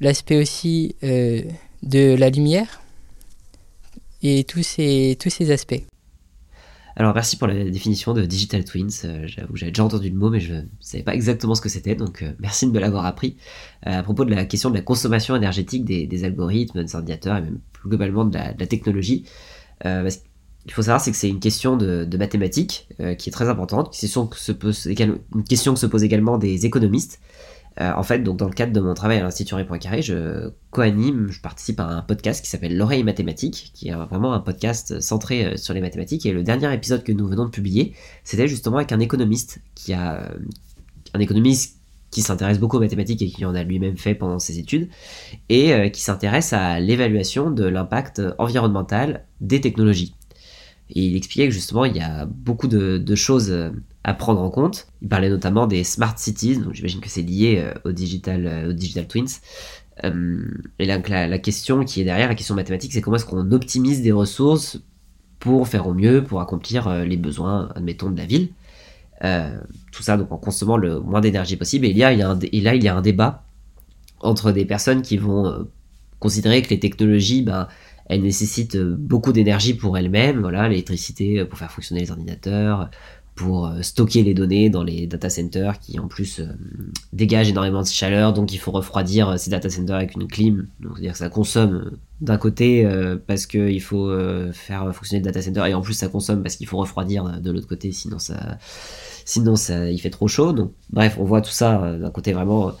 l'aspect 0.00 0.36
aussi 0.36 0.96
euh, 1.02 1.42
de 1.82 2.14
la 2.14 2.28
lumière 2.28 2.82
et 4.22 4.44
tous 4.44 4.62
ces, 4.62 5.16
tous 5.18 5.30
ces 5.30 5.50
aspects. 5.50 5.82
Alors 6.94 7.14
merci 7.14 7.38
pour 7.38 7.48
la 7.48 7.64
définition 7.64 8.12
de 8.12 8.26
Digital 8.26 8.64
Twins. 8.64 8.90
Euh, 9.04 9.26
j'avoue, 9.26 9.56
j'avais 9.56 9.72
déjà 9.72 9.84
entendu 9.84 10.10
le 10.10 10.16
mot, 10.16 10.28
mais 10.28 10.40
je 10.40 10.54
ne 10.54 10.62
savais 10.80 11.04
pas 11.04 11.14
exactement 11.14 11.54
ce 11.54 11.62
que 11.62 11.70
c'était, 11.70 11.94
donc 11.94 12.22
merci 12.38 12.66
de 12.66 12.70
me 12.70 12.80
l'avoir 12.80 13.06
appris. 13.06 13.38
à 13.82 14.02
propos 14.02 14.26
de 14.26 14.34
la 14.34 14.44
question 14.44 14.68
de 14.68 14.74
la 14.74 14.82
consommation 14.82 15.34
énergétique 15.36 15.86
des, 15.86 16.24
algorithmes, 16.24 16.84
des 16.84 16.94
ordinateurs 16.94 17.38
et 17.38 17.40
même 17.40 17.60
plus 17.72 17.88
globalement 17.88 18.26
de 18.26 18.36
la, 18.36 18.66
technologie, 18.66 19.24
il 20.66 20.72
faut 20.72 20.82
savoir, 20.82 21.00
c'est 21.00 21.10
que 21.10 21.16
c'est 21.16 21.28
une 21.28 21.40
question 21.40 21.76
de, 21.76 22.16
mathématiques 22.16 22.88
euh, 23.00 23.14
qui 23.14 23.28
est 23.28 23.32
très 23.32 23.48
importante, 23.48 23.88
une 23.88 24.00
question, 24.00 24.26
que 24.26 24.38
se 24.38 24.52
posent 24.52 24.86
également 26.04 26.38
des 26.38 26.66
économistes. 26.66 27.20
Euh, 27.80 27.90
en 27.96 28.02
fait, 28.02 28.18
donc 28.18 28.36
dans 28.36 28.48
le 28.48 28.52
cadre 28.52 28.72
de 28.72 28.80
mon 28.80 28.92
travail 28.92 29.18
à 29.18 29.22
l'Institut 29.22 29.64
Poincaré, 29.64 30.02
je 30.02 30.50
co-anime, 30.70 31.28
je 31.30 31.40
participe 31.40 31.80
à 31.80 31.86
un 31.86 32.02
podcast 32.02 32.44
qui 32.44 32.50
s'appelle 32.50 32.76
L'oreille 32.76 33.02
mathématique, 33.02 33.72
qui 33.74 33.88
est 33.88 33.94
vraiment 33.94 34.34
un 34.34 34.40
podcast 34.40 35.00
centré 35.00 35.46
euh, 35.46 35.56
sur 35.56 35.74
les 35.74 35.80
mathématiques. 35.80 36.26
Et 36.26 36.32
le 36.32 36.42
dernier 36.42 36.72
épisode 36.72 37.02
que 37.02 37.12
nous 37.12 37.26
venons 37.26 37.46
de 37.46 37.50
publier, 37.50 37.94
c'était 38.24 38.46
justement 38.46 38.76
avec 38.76 38.92
un 38.92 39.00
économiste 39.00 39.60
qui 39.74 39.94
a 39.94 40.30
un 41.14 41.20
économiste 41.20 41.78
qui 42.10 42.20
s'intéresse 42.20 42.58
beaucoup 42.58 42.76
aux 42.76 42.80
mathématiques 42.80 43.22
et 43.22 43.28
qui 43.28 43.44
en 43.46 43.54
a 43.54 43.62
lui-même 43.64 43.96
fait 43.96 44.14
pendant 44.14 44.38
ses 44.38 44.58
études, 44.58 44.90
et 45.48 45.90
qui 45.92 46.02
s'intéresse 46.02 46.52
à 46.52 46.78
l'évaluation 46.78 47.50
de 47.50 47.64
l'impact 47.64 48.20
environnemental 48.38 49.24
des 49.40 49.62
technologies. 49.62 50.14
Et 50.94 51.06
il 51.06 51.16
expliquait 51.16 51.48
que 51.48 51.54
justement, 51.54 51.84
il 51.86 51.96
y 51.96 52.00
a 52.00 52.26
beaucoup 52.26 52.68
de, 52.68 53.14
choses 53.14 53.50
euh, 53.50 53.70
à 54.04 54.12
prendre 54.12 54.42
en 54.42 54.50
compte. 54.50 54.88
Il 55.00 55.08
parlait 55.08 55.30
notamment 55.30 55.66
des 55.66 55.84
smart 55.84 56.14
cities, 56.16 56.58
donc 56.58 56.74
j'imagine 56.74 57.00
que 57.00 57.08
c'est 57.08 57.22
lié 57.22 57.62
euh, 57.64 57.72
au 57.84 57.92
digital, 57.92 58.46
euh, 58.46 58.70
au 58.70 58.72
digital 58.72 59.06
twins. 59.06 59.40
et 60.04 60.86
la, 60.86 61.26
la, 61.26 61.38
question 61.38 61.84
qui 61.84 62.02
est 62.02 62.04
derrière, 62.04 62.28
la 62.28 62.34
question 62.34 62.54
mathématique, 62.54 62.92
c'est 62.92 63.00
comment 63.00 63.16
est-ce 63.16 63.24
qu'on 63.24 63.52
optimise 63.52 64.02
des 64.02 64.12
ressources 64.12 64.80
pour 65.38 65.66
faire 65.66 65.86
au 65.86 65.94
mieux, 65.94 66.22
pour 66.22 66.40
accomplir 66.40 67.04
les 67.04 67.16
besoins, 67.16 67.70
admettons, 67.74 68.10
de 68.10 68.18
la 68.18 68.26
ville. 68.26 68.50
tout 69.90 70.02
ça 70.02 70.16
donc 70.16 70.30
en 70.30 70.36
consommant 70.36 70.76
le 70.76 71.00
moins 71.00 71.20
d'énergie 71.20 71.56
possible. 71.56 71.86
Et 71.86 71.94
là, 71.94 72.12
il 72.12 72.18
y 72.82 72.88
a 72.88 72.96
un 72.96 73.02
débat 73.02 73.44
entre 74.20 74.52
des 74.52 74.64
personnes 74.64 75.02
qui 75.02 75.16
vont 75.16 75.66
considérer 76.20 76.62
que 76.62 76.70
les 76.70 76.78
technologies, 76.78 77.42
ben, 77.42 77.66
elle 78.12 78.22
nécessite 78.22 78.76
euh, 78.76 78.94
beaucoup 78.98 79.32
d'énergie 79.32 79.74
pour 79.74 79.96
elle-même, 79.96 80.40
voilà, 80.40 80.68
l'électricité 80.68 81.40
euh, 81.40 81.46
pour 81.46 81.58
faire 81.58 81.70
fonctionner 81.70 82.02
les 82.02 82.10
ordinateurs, 82.10 82.90
pour 83.34 83.66
euh, 83.66 83.80
stocker 83.80 84.22
les 84.22 84.34
données 84.34 84.68
dans 84.68 84.84
les 84.84 85.06
data 85.06 85.30
centers 85.30 85.78
qui 85.78 85.98
en 85.98 86.08
plus 86.08 86.42
dégagent 87.14 87.48
énormément 87.48 87.80
de 87.80 87.86
chaleur, 87.86 88.34
donc 88.34 88.52
il 88.52 88.58
faut 88.58 88.70
refroidir 88.70 89.38
ces 89.38 89.50
data 89.50 89.70
centers 89.70 89.96
avec 89.96 90.14
une 90.14 90.26
clim. 90.26 90.68
Donc 90.80 90.92
c'est-à-dire 90.94 91.12
que 91.12 91.18
ça 91.18 91.30
consomme 91.30 91.96
d'un 92.20 92.36
côté 92.36 92.86
parce 93.26 93.46
qu'il 93.46 93.80
faut 93.80 94.14
faire 94.52 94.94
fonctionner 94.94 95.20
le 95.20 95.24
data 95.24 95.40
center 95.40 95.64
et 95.66 95.74
en 95.74 95.80
plus 95.80 95.94
ça 95.94 96.08
consomme 96.08 96.42
parce 96.42 96.56
qu'il 96.56 96.66
faut 96.66 96.76
refroidir 96.76 97.40
de 97.40 97.50
l'autre 97.50 97.66
côté, 97.66 97.90
sinon 97.90 98.18
ça, 98.18 98.58
sinon 99.24 99.56
ça, 99.56 99.90
il 99.90 99.98
fait 99.98 100.10
trop 100.10 100.28
chaud. 100.28 100.52
Donc 100.52 100.72
bref, 100.90 101.16
on 101.18 101.24
voit 101.24 101.40
tout 101.40 101.50
ça 101.50 101.96
d'un 101.98 102.10
côté 102.10 102.34
vraiment 102.34 102.72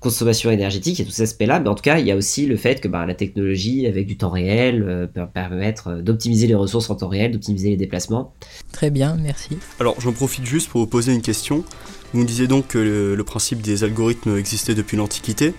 consommation 0.00 0.50
énergétique 0.50 0.98
et 0.98 1.04
tout 1.04 1.10
cet 1.10 1.24
aspect-là, 1.24 1.60
mais 1.60 1.68
en 1.68 1.74
tout 1.74 1.82
cas, 1.82 1.98
il 1.98 2.06
y 2.06 2.10
a 2.10 2.16
aussi 2.16 2.46
le 2.46 2.56
fait 2.56 2.80
que 2.80 2.88
bah, 2.88 3.04
la 3.06 3.14
technologie, 3.14 3.86
avec 3.86 4.06
du 4.06 4.16
temps 4.16 4.30
réel, 4.30 4.82
euh, 4.82 5.06
peut 5.06 5.20
permettre 5.32 5.88
euh, 5.88 6.02
d'optimiser 6.02 6.46
les 6.46 6.54
ressources 6.54 6.88
en 6.88 6.96
temps 6.96 7.08
réel, 7.08 7.32
d'optimiser 7.32 7.68
les 7.70 7.76
déplacements. 7.76 8.32
Très 8.72 8.90
bien, 8.90 9.16
merci. 9.22 9.58
Alors, 9.78 10.00
j'en 10.00 10.12
profite 10.12 10.46
juste 10.46 10.70
pour 10.70 10.80
vous 10.80 10.86
poser 10.86 11.12
une 11.12 11.20
question. 11.20 11.64
Vous 12.12 12.20
me 12.20 12.24
disiez 12.24 12.46
donc 12.46 12.68
que 12.68 12.78
le, 12.78 13.24
principe 13.24 13.60
des 13.60 13.84
algorithmes 13.84 14.36
existait 14.36 14.74
depuis 14.74 14.96
l'Antiquité. 14.96 15.52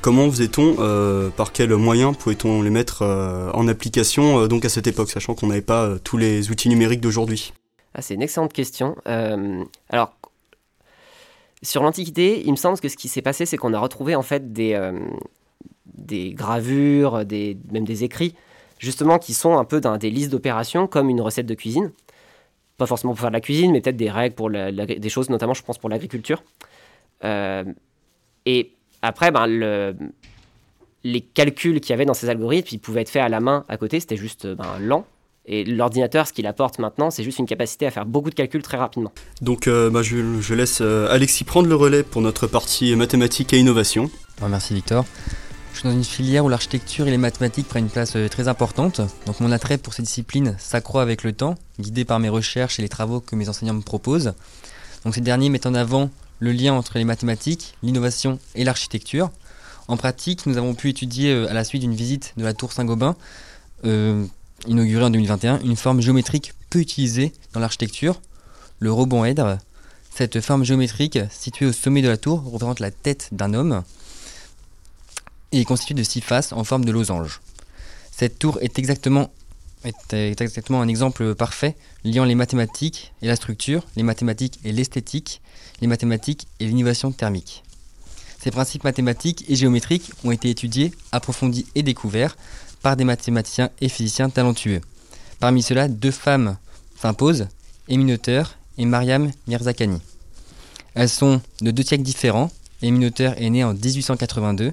Comment 0.00 0.30
faisait-on, 0.30 0.76
euh, 0.78 1.28
par 1.28 1.52
quels 1.52 1.74
moyens 1.76 2.16
pouvait-on 2.16 2.62
les 2.62 2.70
mettre 2.70 3.02
en 3.54 3.68
application 3.68 4.46
donc 4.46 4.64
à 4.64 4.68
cette 4.68 4.86
époque, 4.86 5.10
sachant 5.10 5.34
qu'on 5.34 5.48
n'avait 5.48 5.60
pas 5.60 5.96
tous 6.02 6.16
les 6.16 6.50
outils 6.50 6.68
numériques 6.68 7.00
d'aujourd'hui? 7.00 7.52
Ah, 7.94 8.02
C'est 8.02 8.14
une 8.14 8.22
excellente 8.22 8.52
question. 8.52 8.96
alors, 9.04 10.17
sur 11.62 11.82
l'Antiquité, 11.82 12.42
il 12.44 12.50
me 12.50 12.56
semble 12.56 12.78
que 12.78 12.88
ce 12.88 12.96
qui 12.96 13.08
s'est 13.08 13.22
passé, 13.22 13.46
c'est 13.46 13.56
qu'on 13.56 13.74
a 13.74 13.78
retrouvé 13.78 14.14
en 14.14 14.22
fait 14.22 14.52
des, 14.52 14.74
euh, 14.74 14.92
des 15.86 16.32
gravures, 16.32 17.24
des, 17.24 17.56
même 17.72 17.84
des 17.84 18.04
écrits, 18.04 18.34
justement, 18.78 19.18
qui 19.18 19.34
sont 19.34 19.58
un 19.58 19.64
peu 19.64 19.80
dans 19.80 19.96
des 19.96 20.10
listes 20.10 20.30
d'opérations, 20.30 20.86
comme 20.86 21.08
une 21.08 21.20
recette 21.20 21.46
de 21.46 21.54
cuisine. 21.54 21.92
Pas 22.76 22.86
forcément 22.86 23.12
pour 23.12 23.20
faire 23.20 23.30
de 23.30 23.34
la 23.34 23.40
cuisine, 23.40 23.72
mais 23.72 23.80
peut-être 23.80 23.96
des 23.96 24.10
règles 24.10 24.36
pour 24.36 24.50
des 24.50 25.08
choses, 25.08 25.30
notamment, 25.30 25.54
je 25.54 25.62
pense, 25.62 25.78
pour 25.78 25.88
l'agriculture. 25.88 26.44
Euh, 27.24 27.64
et 28.46 28.72
après, 29.02 29.32
ben, 29.32 29.48
le, 29.48 29.96
les 31.02 31.20
calculs 31.20 31.80
qu'il 31.80 31.90
y 31.90 31.92
avait 31.94 32.04
dans 32.04 32.14
ces 32.14 32.28
algorithmes, 32.28 32.68
ils 32.72 32.78
pouvaient 32.78 33.00
être 33.00 33.10
faits 33.10 33.22
à 33.22 33.28
la 33.28 33.40
main 33.40 33.64
à 33.68 33.76
côté, 33.76 33.98
c'était 33.98 34.16
juste 34.16 34.46
ben, 34.46 34.78
lent. 34.78 35.04
Et 35.50 35.64
l'ordinateur, 35.64 36.26
ce 36.26 36.34
qu'il 36.34 36.46
apporte 36.46 36.78
maintenant, 36.78 37.10
c'est 37.10 37.24
juste 37.24 37.38
une 37.38 37.46
capacité 37.46 37.86
à 37.86 37.90
faire 37.90 38.04
beaucoup 38.04 38.28
de 38.28 38.34
calculs 38.34 38.62
très 38.62 38.76
rapidement. 38.76 39.10
Donc 39.40 39.66
euh, 39.66 39.88
bah, 39.88 40.02
je, 40.02 40.54
laisse 40.54 40.80
euh, 40.82 41.08
Alexis 41.10 41.44
prendre 41.44 41.68
le 41.68 41.74
relais 41.74 42.02
pour 42.02 42.20
notre 42.20 42.46
partie 42.46 42.94
mathématiques 42.94 43.54
et 43.54 43.58
innovation. 43.58 44.10
merci 44.46 44.74
Victor. 44.74 45.06
Je 45.72 45.80
suis 45.80 45.88
dans 45.88 45.94
une 45.94 46.04
filière 46.04 46.44
où 46.44 46.50
l'architecture 46.50 47.08
et 47.08 47.10
les 47.10 47.16
mathématiques 47.16 47.66
prennent 47.66 47.84
une 47.84 47.90
place 47.90 48.14
euh, 48.16 48.28
très 48.28 48.46
importante. 48.46 49.00
Donc 49.24 49.40
mon 49.40 49.50
attrait 49.50 49.78
pour 49.78 49.94
ces 49.94 50.02
disciplines 50.02 50.54
s'accroît 50.58 51.00
avec 51.00 51.24
le 51.24 51.32
temps, 51.32 51.54
guidé 51.80 52.04
par 52.04 52.20
mes 52.20 52.28
recherches 52.28 52.78
et 52.78 52.82
les 52.82 52.90
travaux 52.90 53.20
que 53.20 53.34
mes 53.34 53.48
enseignants 53.48 53.74
me 53.74 53.80
proposent. 53.80 54.34
Donc 55.06 55.14
ces 55.14 55.22
derniers 55.22 55.48
mettent 55.48 55.66
en 55.66 55.74
avant 55.74 56.10
le 56.40 56.52
lien 56.52 56.74
entre 56.74 56.98
les 56.98 57.04
mathématiques, 57.04 57.74
l'innovation 57.82 58.38
et 58.54 58.64
l'architecture. 58.64 59.30
En 59.86 59.96
pratique, 59.96 60.44
nous 60.44 60.58
avons 60.58 60.74
pu 60.74 60.90
étudier 60.90 61.32
à 61.48 61.54
la 61.54 61.64
suite 61.64 61.80
d'une 61.80 61.94
visite 61.94 62.34
de 62.36 62.44
la 62.44 62.52
tour 62.52 62.72
Saint-Gobain 62.72 63.16
inauguré 64.66 65.04
en 65.04 65.10
2021, 65.10 65.60
une 65.60 65.76
forme 65.76 66.00
géométrique 66.00 66.52
peu 66.70 66.80
utilisée 66.80 67.32
dans 67.52 67.60
l'architecture, 67.60 68.20
le 68.80 68.92
rebondèdre. 68.92 69.58
Cette 70.14 70.40
forme 70.40 70.64
géométrique, 70.64 71.18
située 71.30 71.66
au 71.66 71.72
sommet 71.72 72.02
de 72.02 72.08
la 72.08 72.16
tour, 72.16 72.42
représente 72.42 72.80
la 72.80 72.90
tête 72.90 73.28
d'un 73.32 73.54
homme 73.54 73.84
et 75.52 75.60
est 75.60 75.64
constituée 75.64 75.94
de 75.94 76.02
six 76.02 76.20
faces 76.20 76.52
en 76.52 76.64
forme 76.64 76.84
de 76.84 76.92
losange. 76.92 77.40
Cette 78.10 78.38
tour 78.38 78.58
est 78.60 78.78
exactement 78.78 79.30
un 79.84 80.88
exemple 80.88 81.34
parfait 81.34 81.76
liant 82.04 82.24
les 82.24 82.34
mathématiques 82.34 83.12
et 83.22 83.28
la 83.28 83.36
structure, 83.36 83.86
les 83.96 84.02
mathématiques 84.02 84.58
et 84.64 84.72
l'esthétique, 84.72 85.40
les 85.80 85.86
mathématiques 85.86 86.48
et 86.58 86.66
l'innovation 86.66 87.12
thermique. 87.12 87.62
Ces 88.40 88.50
principes 88.50 88.84
mathématiques 88.84 89.44
et 89.48 89.56
géométriques 89.56 90.12
ont 90.24 90.30
été 90.30 90.50
étudiés, 90.50 90.92
approfondis 91.12 91.66
et 91.74 91.82
découverts 91.82 92.36
par 92.82 92.96
des 92.96 93.04
mathématiciens 93.04 93.70
et 93.80 93.88
physiciens 93.88 94.30
talentueux. 94.30 94.80
Parmi 95.40 95.62
ceux-là, 95.62 95.88
deux 95.88 96.10
femmes 96.10 96.56
s'imposent, 97.00 97.46
Noether 97.88 98.42
et 98.76 98.84
Mariam 98.84 99.30
Mirzakhani. 99.46 100.00
Elles 100.94 101.08
sont 101.08 101.40
de 101.60 101.70
deux 101.70 101.82
siècles 101.82 102.04
différents. 102.04 102.50
Noether 102.82 103.32
est 103.36 103.50
née 103.50 103.64
en 103.64 103.72
1882, 103.72 104.70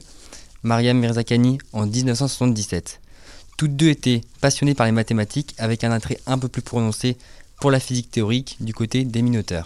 Mariam 0.64 0.98
Mirzakhani 0.98 1.60
en 1.74 1.86
1977. 1.86 3.00
Toutes 3.58 3.76
deux 3.76 3.90
étaient 3.90 4.22
passionnées 4.42 4.74
par 4.74 4.86
les 4.86 4.92
mathématiques 4.92 5.56
avec 5.58 5.84
un 5.84 5.92
attrait 5.92 6.20
un 6.26 6.38
peu 6.38 6.48
plus 6.48 6.62
prononcé 6.62 7.18
pour 7.62 7.72
la 7.72 7.80
physique 7.80 8.12
théorique 8.12 8.58
du 8.60 8.74
côté 8.74 9.06
Noether. 9.06 9.62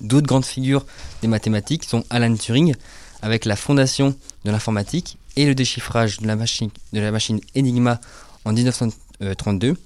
D'autres 0.00 0.26
grandes 0.26 0.44
figures 0.44 0.84
des 1.22 1.28
mathématiques 1.28 1.84
sont 1.84 2.04
Alan 2.10 2.34
Turing 2.34 2.74
avec 3.22 3.46
la 3.46 3.56
fondation 3.56 4.14
de 4.44 4.50
l'informatique 4.50 5.16
et 5.36 5.46
le 5.46 5.54
déchiffrage 5.54 6.18
de 6.18 6.26
la 6.26 6.36
machine, 6.36 7.40
Enigma 7.56 8.00
en 8.44 8.52
1932 8.52 9.76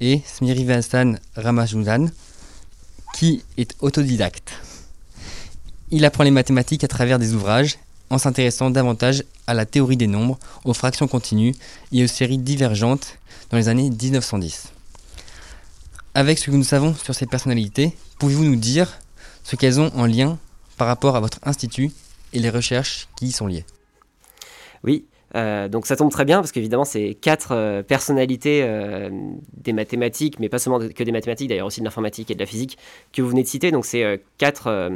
et 0.00 0.22
Smirivastan 0.26 1.14
Ramanujan 1.36 2.06
qui 3.14 3.42
est 3.56 3.74
autodidacte. 3.80 4.52
Il 5.90 6.04
apprend 6.04 6.24
les 6.24 6.30
mathématiques 6.30 6.84
à 6.84 6.88
travers 6.88 7.18
des 7.18 7.34
ouvrages 7.34 7.78
en 8.10 8.18
s'intéressant 8.18 8.70
davantage 8.70 9.24
à 9.46 9.54
la 9.54 9.66
théorie 9.66 9.96
des 9.96 10.06
nombres, 10.06 10.38
aux 10.64 10.74
fractions 10.74 11.08
continues 11.08 11.54
et 11.92 12.04
aux 12.04 12.08
séries 12.08 12.38
divergentes 12.38 13.18
dans 13.50 13.56
les 13.56 13.68
années 13.68 13.90
1910. 13.90 14.72
Avec 16.14 16.38
ce 16.38 16.46
que 16.46 16.56
nous 16.56 16.64
savons 16.64 16.94
sur 16.94 17.14
ces 17.14 17.26
personnalités, 17.26 17.96
pouvez-vous 18.18 18.44
nous 18.44 18.56
dire 18.56 18.98
ce 19.44 19.56
qu'elles 19.56 19.80
ont 19.80 19.92
en 19.94 20.06
lien 20.06 20.38
par 20.76 20.88
rapport 20.88 21.16
à 21.16 21.20
votre 21.20 21.38
institut 21.42 21.90
et 22.32 22.38
les 22.38 22.50
recherches 22.50 23.08
qui 23.16 23.26
y 23.26 23.32
sont 23.32 23.46
liées? 23.46 23.64
Oui, 24.86 25.06
euh, 25.34 25.68
donc 25.68 25.86
ça 25.86 25.96
tombe 25.96 26.10
très 26.10 26.24
bien 26.24 26.38
parce 26.38 26.52
qu'évidemment 26.52 26.84
c'est 26.84 27.14
quatre 27.14 27.52
euh, 27.52 27.82
personnalités 27.82 28.62
euh, 28.62 29.10
des 29.54 29.72
mathématiques, 29.72 30.38
mais 30.38 30.48
pas 30.48 30.58
seulement 30.58 30.78
que 30.78 31.02
des 31.02 31.12
mathématiques, 31.12 31.48
d'ailleurs 31.48 31.66
aussi 31.66 31.80
de 31.80 31.84
l'informatique 31.84 32.30
et 32.30 32.34
de 32.34 32.40
la 32.40 32.46
physique 32.46 32.78
que 33.12 33.22
vous 33.22 33.28
venez 33.28 33.42
de 33.42 33.48
citer. 33.48 33.70
Donc 33.70 33.84
c'est 33.84 34.22
quatre, 34.38 34.90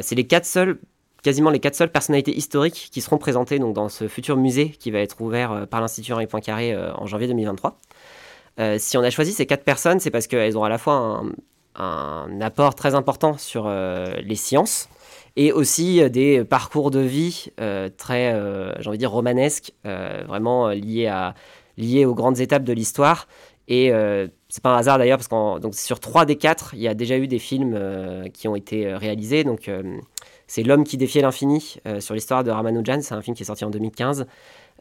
c'est 0.00 0.14
les 0.14 0.26
quatre 0.26 0.46
seuls, 0.46 0.78
quasiment 1.22 1.50
les 1.50 1.60
quatre 1.60 1.74
seules 1.74 1.90
personnalités 1.90 2.36
historiques 2.36 2.88
qui 2.92 3.00
seront 3.00 3.18
présentées 3.18 3.58
donc 3.58 3.74
dans 3.74 3.88
ce 3.88 4.08
futur 4.08 4.36
musée 4.36 4.70
qui 4.70 4.90
va 4.90 5.00
être 5.00 5.20
ouvert 5.20 5.66
par 5.68 5.80
l'Institut 5.80 6.12
Henri 6.12 6.26
Poincaré 6.26 6.76
en 6.76 7.06
janvier 7.06 7.26
2023. 7.26 7.78
si 8.78 8.96
on 8.96 9.02
a 9.02 9.10
choisi 9.10 9.32
ces 9.32 9.46
quatre 9.46 9.64
personnes, 9.64 10.00
c'est 10.00 10.10
parce 10.10 10.26
qu'elles 10.26 10.56
ont 10.56 10.64
à 10.64 10.68
la 10.68 10.78
fois 10.78 11.24
un 11.74 12.40
apport 12.40 12.74
très 12.74 12.94
important 12.94 13.36
sur 13.36 13.68
les 13.68 14.36
sciences 14.36 14.88
et 15.36 15.52
aussi 15.52 16.02
euh, 16.02 16.08
des 16.08 16.44
parcours 16.44 16.90
de 16.90 17.00
vie 17.00 17.46
euh, 17.60 17.88
très, 17.96 18.32
euh, 18.32 18.72
j'ai 18.80 18.88
envie 18.88 18.98
de 18.98 19.00
dire, 19.00 19.10
romanesques, 19.10 19.72
vraiment 19.84 20.68
liés, 20.70 21.06
à, 21.06 21.34
liés 21.76 22.04
aux 22.04 22.14
grandes 22.14 22.40
étapes 22.40 22.64
de 22.64 22.72
l'histoire. 22.72 23.28
Et 23.68 23.90
c'est 24.48 24.62
pas 24.62 24.70
un 24.70 24.76
hasard 24.78 24.98
d'ailleurs, 24.98 25.18
parce 25.18 25.26
que 25.28 25.76
sur 25.76 25.98
trois 25.98 26.24
des 26.24 26.36
quatre, 26.36 26.74
il 26.74 26.80
y 26.80 26.88
a 26.88 26.94
déjà 26.94 27.18
eu 27.18 27.26
des 27.26 27.40
films 27.40 27.76
qui 28.32 28.46
ont 28.46 28.54
été 28.54 28.94
réalisés. 28.94 29.42
Donc 29.42 29.68
c'est 30.46 30.62
L'homme 30.62 30.84
qui 30.84 30.96
défiait 30.96 31.22
l'infini 31.22 31.78
sur 31.98 32.14
l'histoire 32.14 32.44
de 32.44 32.52
Ramanujan, 32.52 33.00
c'est 33.02 33.14
un 33.14 33.22
film 33.22 33.36
qui 33.36 33.42
est 33.42 33.46
sorti 33.46 33.64
en 33.64 33.70
2015. 33.70 34.26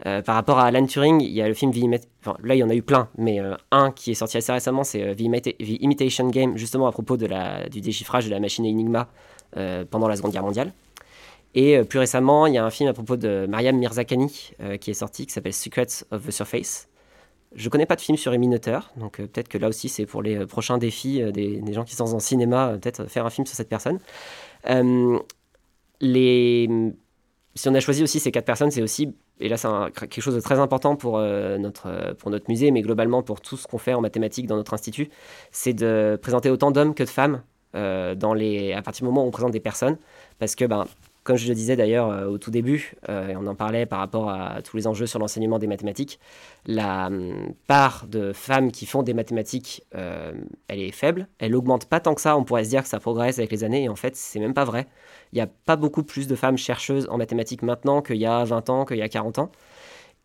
par 0.04 0.36
rapport 0.36 0.60
à 0.60 0.66
Alan 0.66 0.86
Turing, 0.86 1.20
il 1.20 1.32
y 1.32 1.42
a 1.42 1.48
le 1.48 1.56
film 1.56 1.72
The 1.72 2.00
enfin, 2.22 2.38
là 2.44 2.54
il 2.54 2.60
y 2.60 2.64
en 2.64 2.70
a 2.70 2.76
eu 2.76 2.84
plein, 2.84 3.10
mais 3.18 3.40
un 3.72 3.90
qui 3.90 4.12
est 4.12 4.16
sorti 4.16 4.38
assez 4.38 4.52
récemment, 4.52 4.84
c'est 4.84 5.16
The, 5.16 5.56
Imitation 5.60 6.30
Game, 6.30 6.56
justement 6.56 6.86
à 6.86 6.92
propos 6.92 7.18
de 7.18 7.26
la, 7.26 7.68
du 7.70 7.82
déchiffrage 7.82 8.26
de 8.26 8.32
la 8.32 8.40
machine 8.40 8.66
Enigma 8.66 9.02
euh, 9.02 9.35
pendant 9.90 10.08
la 10.08 10.16
Seconde 10.16 10.32
Guerre 10.32 10.44
mondiale. 10.44 10.72
Et 11.56 11.78
euh, 11.78 11.86
plus 11.86 12.00
récemment, 12.00 12.46
il 12.48 12.54
y 12.54 12.58
a 12.58 12.66
un 12.66 12.70
film 12.70 12.90
à 12.90 12.94
propos 12.94 13.16
de 13.16 13.48
Mariam 13.50 13.78
Mirzakhani 13.78 14.52
euh, 14.62 14.78
qui 14.78 14.92
est 14.92 14.96
sorti, 14.96 15.26
qui 15.26 15.32
s'appelle 15.34 15.54
Secrets 15.54 16.04
of 16.12 16.26
the 16.28 16.32
Surface. 16.32 16.90
Je 17.56 17.70
connais 17.70 17.86
pas 17.86 17.96
de 17.96 18.02
film 18.02 18.18
sur 18.18 18.32
les 18.32 18.38
minoteurs, 18.38 18.92
donc 18.98 19.16
peut-être 19.16 19.48
que 19.48 19.58
là 19.58 19.70
aussi 19.70 19.88
c'est 19.88 20.06
pour 20.06 20.22
les 20.22 20.46
prochains 20.46 20.78
défis 20.78 21.24
des, 21.32 21.62
gens 21.72 21.86
qui 21.86 21.96
sont 21.96 22.14
en 22.14 22.20
cinéma, 22.20 22.78
peut-être 22.82 23.06
faire 23.06 23.26
un 23.26 23.30
film 23.30 23.48
sur 23.48 23.56
cette 23.56 23.70
personne. 23.70 24.00
Si 27.56 27.70
on 27.70 27.74
a 27.74 27.80
choisi 27.80 28.04
aussi 28.04 28.20
ces 28.20 28.34
quatre 28.34 28.44
personnes, 28.44 28.72
c'est 28.72 28.82
aussi, 28.82 29.16
et 29.40 29.48
là 29.48 29.56
c'est 29.56 29.70
quelque 29.94 30.20
chose 30.20 30.36
de 30.36 30.42
très 30.42 30.60
important 30.60 30.98
pour, 30.98 31.18
notre, 31.18 32.50
musée, 32.50 32.72
mais 32.72 32.82
globalement 32.82 33.24
pour 33.24 33.40
tout 33.40 33.56
ce 33.56 33.68
qu'on 33.68 33.78
fait 33.78 33.94
en 33.94 34.02
mathématiques 34.02 34.48
dans 34.48 34.58
notre 34.58 34.74
institut, 34.74 35.08
c'est 35.52 35.74
de 35.74 36.20
présenter 36.22 36.50
autant 36.50 36.72
d'hommes 36.72 36.94
que 36.94 37.04
de 37.04 37.10
femmes 37.10 37.36
euh, 37.36 37.55
dans 37.76 38.34
les, 38.34 38.74
à 38.74 38.82
partir 38.82 39.04
du 39.04 39.10
moment 39.12 39.24
où 39.24 39.28
on 39.28 39.32
présente 39.32 39.52
des 39.52 39.60
personnes. 39.60 39.98
Parce 40.40 40.56
que, 40.56 40.66
ben, 40.66 40.86
comme 41.26 41.38
je 41.38 41.48
le 41.48 41.56
disais 41.56 41.76
d'ailleurs 41.76 42.12
euh, 42.12 42.28
au 42.28 42.38
tout 42.38 42.52
début, 42.52 42.94
euh, 43.10 43.30
et 43.30 43.36
on 43.36 43.48
en 43.48 43.56
parlait 43.56 43.88
par 43.88 43.98
rapport 43.98 44.30
à 44.30 44.62
tous 44.62 44.78
les 44.78 44.86
enjeux 44.86 45.08
sur 45.08 45.18
l'enseignement 45.18 45.58
des 45.58 45.66
mathématiques, 45.66 46.20
la 46.68 47.08
hum, 47.08 47.54
part 47.66 48.06
de 48.08 48.32
femmes 48.32 48.72
qui 48.72 48.86
font 48.86 49.02
des 49.02 49.16
mathématiques, 49.16 49.84
elle 49.92 50.80
est 50.80 50.92
faible. 50.92 51.28
Elle 51.40 51.56
augmente 51.56 51.88
pas 51.88 52.00
tant 52.00 52.14
que 52.14 52.22
ça. 52.22 52.38
On 52.38 52.44
pourrait 52.44 52.64
se 52.64 52.70
dire 52.70 52.84
que 52.84 52.88
ça 52.88 53.00
progresse 53.00 53.40
avec 53.40 53.52
les 53.52 53.64
années, 53.64 53.86
et 53.86 53.90
en 53.90 53.96
fait, 53.96 54.16
c'est 54.16 54.40
même 54.40 54.54
pas 54.54 54.66
vrai. 54.66 54.88
Il 55.34 55.38
n'y 55.38 55.42
a 55.42 55.48
pas 55.48 55.76
beaucoup 55.76 56.04
plus 56.04 56.28
de 56.28 56.36
femmes 56.36 56.58
chercheuses 56.58 57.08
en 57.10 57.18
mathématiques 57.18 57.64
maintenant 57.64 58.04
qu'il 58.04 58.18
y 58.18 58.28
a 58.28 58.44
20 58.44 58.70
ans, 58.70 58.86
qu'il 58.86 58.98
y 58.98 59.02
a 59.02 59.10
40 59.10 59.40
ans, 59.40 59.52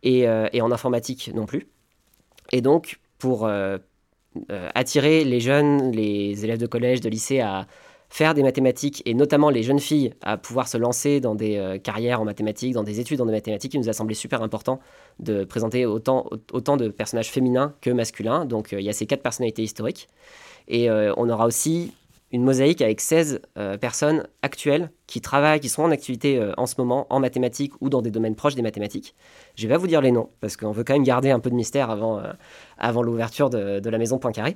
et, 0.03 0.27
et, 0.53 0.61
en 0.61 0.71
informatique 0.71 1.31
non 1.33 1.47
plus. 1.47 1.67
Et 2.51 2.61
donc, 2.61 2.99
pour 3.17 3.49
attirer 4.73 5.23
les 5.23 5.39
jeunes, 5.39 5.91
les 5.91 6.43
élèves 6.45 6.57
de 6.57 6.67
collège, 6.67 7.01
de 7.01 7.09
lycée 7.09 7.41
à 7.41 7.67
faire 8.11 8.33
des 8.33 8.43
mathématiques 8.43 9.01
et 9.05 9.13
notamment 9.13 9.49
les 9.49 9.63
jeunes 9.63 9.79
filles 9.79 10.13
à 10.21 10.35
pouvoir 10.35 10.67
se 10.67 10.77
lancer 10.77 11.21
dans 11.21 11.33
des 11.33 11.55
euh, 11.55 11.77
carrières 11.77 12.19
en 12.19 12.25
mathématiques, 12.25 12.73
dans 12.73 12.83
des 12.83 12.99
études 12.99 13.21
en 13.21 13.25
mathématiques, 13.25 13.73
il 13.73 13.79
nous 13.79 13.87
a 13.87 13.93
semblé 13.93 14.15
super 14.15 14.43
important 14.43 14.81
de 15.19 15.45
présenter 15.45 15.85
autant, 15.85 16.29
autant 16.51 16.75
de 16.75 16.89
personnages 16.89 17.31
féminins 17.31 17.73
que 17.79 17.89
masculins. 17.89 18.43
Donc 18.43 18.73
euh, 18.73 18.81
il 18.81 18.85
y 18.85 18.89
a 18.89 18.93
ces 18.93 19.05
quatre 19.05 19.23
personnalités 19.23 19.63
historiques. 19.63 20.09
Et 20.67 20.89
euh, 20.89 21.13
on 21.15 21.29
aura 21.29 21.45
aussi 21.45 21.93
une 22.31 22.43
mosaïque 22.43 22.81
avec 22.81 23.01
16 23.01 23.41
personnes 23.79 24.27
actuelles 24.41 24.91
qui 25.07 25.21
travaillent, 25.21 25.59
qui 25.59 25.69
sont 25.69 25.83
en 25.83 25.91
activité 25.91 26.41
en 26.57 26.65
ce 26.65 26.75
moment 26.77 27.07
en 27.09 27.19
mathématiques 27.19 27.73
ou 27.81 27.89
dans 27.89 28.01
des 28.01 28.11
domaines 28.11 28.35
proches 28.35 28.55
des 28.55 28.61
mathématiques. 28.61 29.15
Je 29.55 29.67
vais 29.67 29.73
pas 29.73 29.77
vous 29.77 29.87
dire 29.87 30.01
les 30.01 30.11
noms 30.11 30.29
parce 30.39 30.55
qu'on 30.55 30.71
veut 30.71 30.83
quand 30.83 30.93
même 30.93 31.03
garder 31.03 31.29
un 31.31 31.39
peu 31.39 31.49
de 31.49 31.55
mystère 31.55 31.89
avant, 31.89 32.21
avant 32.77 33.03
l'ouverture 33.03 33.49
de, 33.49 33.79
de, 33.79 33.89
la 33.89 33.97
maison 33.97 34.17
Poincaré. 34.17 34.55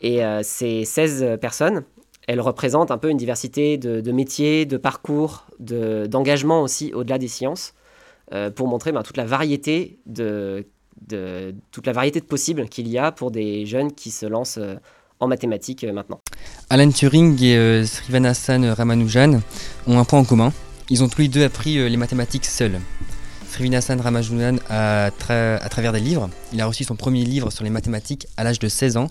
Et 0.00 0.20
ces 0.42 0.84
16 0.84 1.38
personnes, 1.40 1.84
elle 2.26 2.40
représente 2.40 2.90
un 2.90 2.98
peu 2.98 3.10
une 3.10 3.16
diversité 3.16 3.76
de, 3.78 4.12
métiers, 4.12 4.66
de 4.66 4.76
parcours, 4.76 5.46
d'engagement 5.58 6.62
aussi 6.62 6.92
au-delà 6.94 7.18
des 7.18 7.28
sciences, 7.28 7.74
euh, 8.32 8.50
pour 8.50 8.66
montrer 8.66 8.92
ben, 8.92 9.02
toute 9.02 9.18
la 9.18 9.26
variété 9.26 9.98
de, 10.06 10.66
toute 11.70 11.86
la 11.86 11.92
variété 11.92 12.20
de 12.20 12.24
possibles 12.24 12.68
qu'il 12.68 12.88
y 12.88 12.96
a 12.96 13.12
pour 13.12 13.30
des 13.30 13.66
jeunes 13.66 13.92
qui 13.92 14.10
se 14.10 14.24
lancent 14.24 14.58
euh, 14.58 14.76
en 15.20 15.26
mathématiques 15.26 15.84
euh, 15.84 15.92
maintenant. 15.92 16.20
Alan 16.70 16.90
Turing 16.90 17.42
et 17.42 17.84
Srivanasan 17.86 18.74
Ramanujan 18.74 19.40
ont 19.86 19.98
un 19.98 20.04
point 20.04 20.18
en 20.18 20.24
commun. 20.24 20.52
Ils 20.90 21.02
ont 21.02 21.08
tous 21.08 21.22
les 21.22 21.28
deux 21.28 21.44
appris 21.44 21.76
les 21.88 21.96
mathématiques 21.96 22.46
seuls. 22.46 22.80
Srivanasan 23.48 24.00
Ramanujan 24.00 24.56
à, 24.68 25.06
à 25.06 25.68
travers 25.68 25.92
des 25.92 26.00
livres. 26.00 26.28
Il 26.52 26.60
a 26.60 26.66
reçu 26.66 26.84
son 26.84 26.96
premier 26.96 27.24
livre 27.24 27.50
sur 27.50 27.64
les 27.64 27.70
mathématiques 27.70 28.26
à 28.36 28.44
l'âge 28.44 28.58
de 28.58 28.68
16 28.68 28.96
ans, 28.96 29.08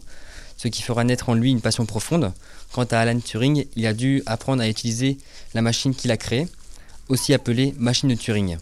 ce 0.58 0.68
qui 0.68 0.82
fera 0.82 1.04
naître 1.04 1.30
en 1.30 1.34
lui 1.34 1.52
une 1.52 1.62
passion 1.62 1.86
profonde. 1.86 2.34
Quant 2.74 2.86
à 2.86 3.00
Alan 3.00 3.20
Turing, 3.20 3.66
il 3.76 3.86
a 3.86 3.94
dû 3.94 4.24
apprendre 4.26 4.62
à 4.62 4.68
utiliser 4.68 5.18
la 5.54 5.62
machine 5.62 5.94
qu'il 5.94 6.12
a 6.12 6.18
créée, 6.18 6.48
aussi 7.08 7.34
appelée 7.34 7.74
machine 7.78 8.10
de 8.10 8.16
Turing. 8.16 8.58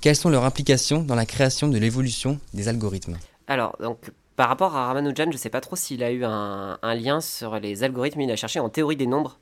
Quelles 0.00 0.16
sont 0.16 0.30
leurs 0.30 0.44
implications 0.44 1.02
dans 1.02 1.14
la 1.14 1.26
création 1.26 1.68
de 1.68 1.78
l'évolution 1.78 2.40
des 2.54 2.66
algorithmes? 2.66 3.18
Alors, 3.46 3.76
donc, 3.80 4.10
par 4.42 4.48
rapport 4.48 4.74
à 4.74 4.88
Ramanujan, 4.88 5.26
je 5.26 5.34
ne 5.34 5.36
sais 5.36 5.50
pas 5.50 5.60
trop 5.60 5.76
s'il 5.76 6.02
a 6.02 6.10
eu 6.10 6.24
un, 6.24 6.76
lien 6.96 7.20
sur 7.20 7.60
les 7.60 7.84
algorithmes. 7.84 8.22
Il 8.22 8.30
a 8.32 8.34
cherché 8.34 8.58
en 8.58 8.68
théorie 8.68 8.96
des 8.96 9.06
nombres. 9.06 9.38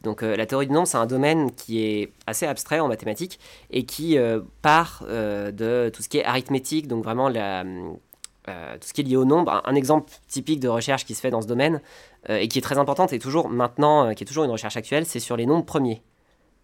Donc 0.00 0.22
euh, 0.22 0.34
la 0.34 0.46
théorie 0.46 0.66
des 0.66 0.72
nombres, 0.72 0.86
c'est 0.86 0.96
un 0.96 1.04
domaine 1.04 1.52
qui 1.52 1.84
est 1.84 2.14
assez 2.26 2.46
abstrait 2.46 2.80
en 2.80 2.88
mathématiques 2.88 3.38
et 3.70 3.84
qui 3.84 4.16
euh, 4.16 4.40
part 4.62 5.04
euh, 5.06 5.52
de 5.52 5.90
tout 5.90 6.02
ce 6.02 6.08
qui 6.08 6.16
est 6.16 6.24
arithmétique, 6.24 6.88
donc 6.88 7.04
vraiment 7.04 7.28
tout 7.28 8.88
ce 8.88 8.94
qui 8.94 9.02
est 9.02 9.04
lié 9.04 9.16
au 9.16 9.26
nombre. 9.26 9.60
Un, 9.66 9.74
exemple 9.74 10.10
typique 10.26 10.60
de 10.60 10.68
recherche 10.68 11.04
qui 11.04 11.14
se 11.14 11.20
fait 11.20 11.30
dans 11.30 11.42
ce 11.42 11.46
domaine 11.46 11.82
et 12.30 12.48
qui 12.48 12.60
est 12.60 12.62
très 12.62 12.78
importante 12.78 13.12
et 13.12 13.18
toujours 13.18 13.50
maintenant, 13.50 14.14
qui 14.14 14.24
est 14.24 14.26
toujours 14.26 14.44
une 14.44 14.52
recherche 14.52 14.78
actuelle, 14.78 15.04
c'est 15.04 15.20
sur 15.20 15.36
les 15.36 15.44
nombres 15.44 15.66
premiers. 15.66 16.00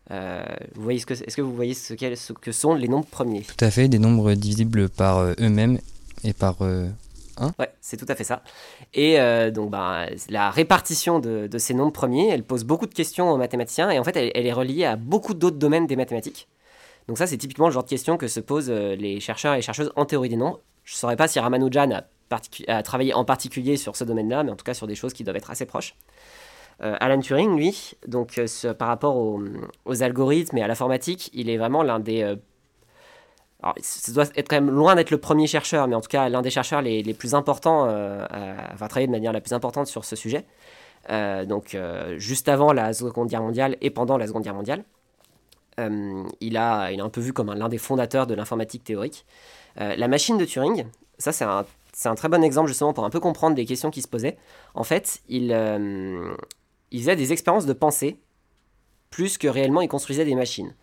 vous 0.09 0.83
voyez 0.83 0.99
ce 0.99 1.05
que, 1.05 1.13
est-ce 1.13 1.37
que 1.37 1.43
vous 1.43 1.55
voyez 1.55 1.75
ce, 1.75 1.95
ce, 1.95 2.33
que 2.33 2.53
sont 2.53 2.75
les 2.75 2.89
nombres 2.89 3.05
premiers? 3.05 3.43
Tout 3.43 3.63
à 3.63 3.71
fait, 3.71 3.89
des 3.89 3.99
nombres 3.99 4.33
divisibles 4.33 4.89
par 4.89 5.21
eux-mêmes 5.39 5.79
et 6.25 6.33
par 6.33 6.57
1. 7.37 7.53
Ouais, 7.59 7.71
c'est 7.81 7.97
tout 7.97 8.07
à 8.09 8.15
fait 8.15 8.25
ça. 8.25 8.43
Et 8.95 9.19
donc, 9.51 9.71
bah, 9.71 10.07
la 10.29 10.51
répartition 10.51 11.19
de, 11.19 11.49
ces 11.59 11.75
nombres 11.75 11.93
premiers, 11.93 12.29
elle 12.29 12.45
pose 12.45 12.65
beaucoup 12.65 12.87
de 12.87 12.95
questions 12.95 13.31
aux 13.31 13.37
mathématiciens 13.37 13.91
et 13.91 13.99
en 13.99 14.05
fait, 14.05 14.17
elle, 14.17 14.47
est 14.47 14.53
reliée 14.53 14.85
à 14.85 14.97
beaucoup 14.97 15.35
d'autres 15.35 15.59
domaines 15.59 15.87
des 15.87 15.97
mathématiques. 15.97 16.49
Donc 17.09 17.19
ça, 17.19 17.27
c'est 17.27 17.37
typiquement 17.37 17.67
le 17.67 17.73
genre 17.73 17.85
de 17.85 17.89
questions 17.89 18.17
que 18.17 18.29
se 18.29 18.41
posent 18.41 18.71
les 18.71 19.21
chercheurs 19.21 19.55
et 19.55 19.63
chercheuses 19.63 19.93
en 19.97 20.05
théorie 20.05 20.29
des 20.29 20.37
nombres 20.37 20.61
je 20.87 20.95
ne 20.95 20.99
saurais 20.99 21.17
pas 21.17 21.29
si 21.29 21.39
Ramanujan 21.39 21.91
a, 22.69 22.83
travaillé 22.83 23.13
en 23.13 23.25
particulier 23.25 23.77
sur 23.77 23.97
ce 23.97 24.05
domaine-là, 24.05 24.45
mais 24.45 24.53
en 24.53 24.57
tout 24.57 24.65
cas 24.65 24.73
sur 24.73 24.87
des 24.87 24.95
choses 24.95 25.13
qui 25.13 25.25
doivent 25.25 25.37
être 25.37 25.51
assez 25.51 25.67
proches. 25.67 25.97
Euh, 26.83 26.97
Alan 27.01 27.21
Turing, 27.21 27.57
lui, 27.57 27.95
donc 28.07 28.39
euh, 28.39 28.75
par 28.75 28.89
rapport 28.89 29.17
aux, 29.17 30.03
algorithmes 30.03 30.59
et 30.59 30.63
à 30.63 30.69
l'informatique, 30.69 31.31
il 31.35 31.51
est 31.51 31.57
vraiment 31.57 31.83
l'un 31.83 31.99
des. 31.99 32.37
Euh, 33.67 33.71
alors, 33.71 33.75
ça 33.81 34.13
doit 34.13 34.25
être 34.37 34.49
quand 34.49 34.57
même 34.57 34.71
loin 34.71 34.95
d'être 34.95 35.11
le 35.11 35.19
premier 35.19 35.47
chercheur, 35.47 35.89
mais 35.89 35.95
en 35.95 36.01
tout 36.01 36.09
cas 36.09 36.29
l'un 36.29 36.43
des 36.43 36.51
chercheurs 36.51 36.83
les, 36.83 37.15
plus 37.15 37.35
importants, 37.35 37.85
à, 37.85 38.89
travailler 38.89 39.07
de 39.07 39.13
manière 39.13 39.33
la 39.33 39.41
plus 39.41 39.53
importante 39.53 39.87
sur 39.87 40.05
ce 40.05 40.17
sujet. 40.17 40.45
donc, 41.09 41.77
juste 42.17 42.49
avant 42.49 42.73
la 42.73 42.93
Seconde 42.93 43.29
Guerre 43.29 43.43
mondiale 43.43 43.77
et 43.81 43.91
pendant 43.91 44.17
la 44.19 44.27
Seconde 44.27 44.45
Guerre 44.45 44.55
mondiale. 44.55 44.85
il, 45.79 46.57
a, 46.57 46.91
il 46.91 46.99
est 46.99 47.03
un 47.03 47.09
peu 47.09 47.21
vu 47.21 47.33
comme 47.33 47.53
l'un 47.53 47.69
des 47.69 47.79
fondateurs 47.79 48.27
de 48.27 48.35
l'informatique 48.35 48.85
théorique. 48.85 49.25
Euh, 49.81 49.95
la 49.97 50.09
machine 50.09 50.39
de 50.39 50.45
Turing, 50.45 50.87
ça 51.19 51.33
c'est 51.33 51.45
un, 51.45 52.15
très 52.15 52.29
bon 52.29 52.43
exemple 52.43 52.69
justement 52.69 52.93
pour 52.93 53.05
un 53.05 53.11
peu 53.11 53.21
comprendre 53.21 53.55
des 53.55 53.65
questions 53.65 53.91
qui 53.91 54.03
se 54.03 54.09
posaient. 54.09 54.37
En 54.75 54.85
fait, 54.85 55.21
il, 55.29 55.53
euh, 55.53 56.35
il 56.91 57.01
faisait 57.01 57.17
des 57.17 57.33
expériences 57.33 57.67
de 57.67 57.73
pensée 57.73 58.19
plus 59.11 59.39
que 59.39 59.49
réellement 59.49 59.83
il 59.83 59.89
construisait 59.89 60.25
des 60.25 60.35
machines. 60.35 60.75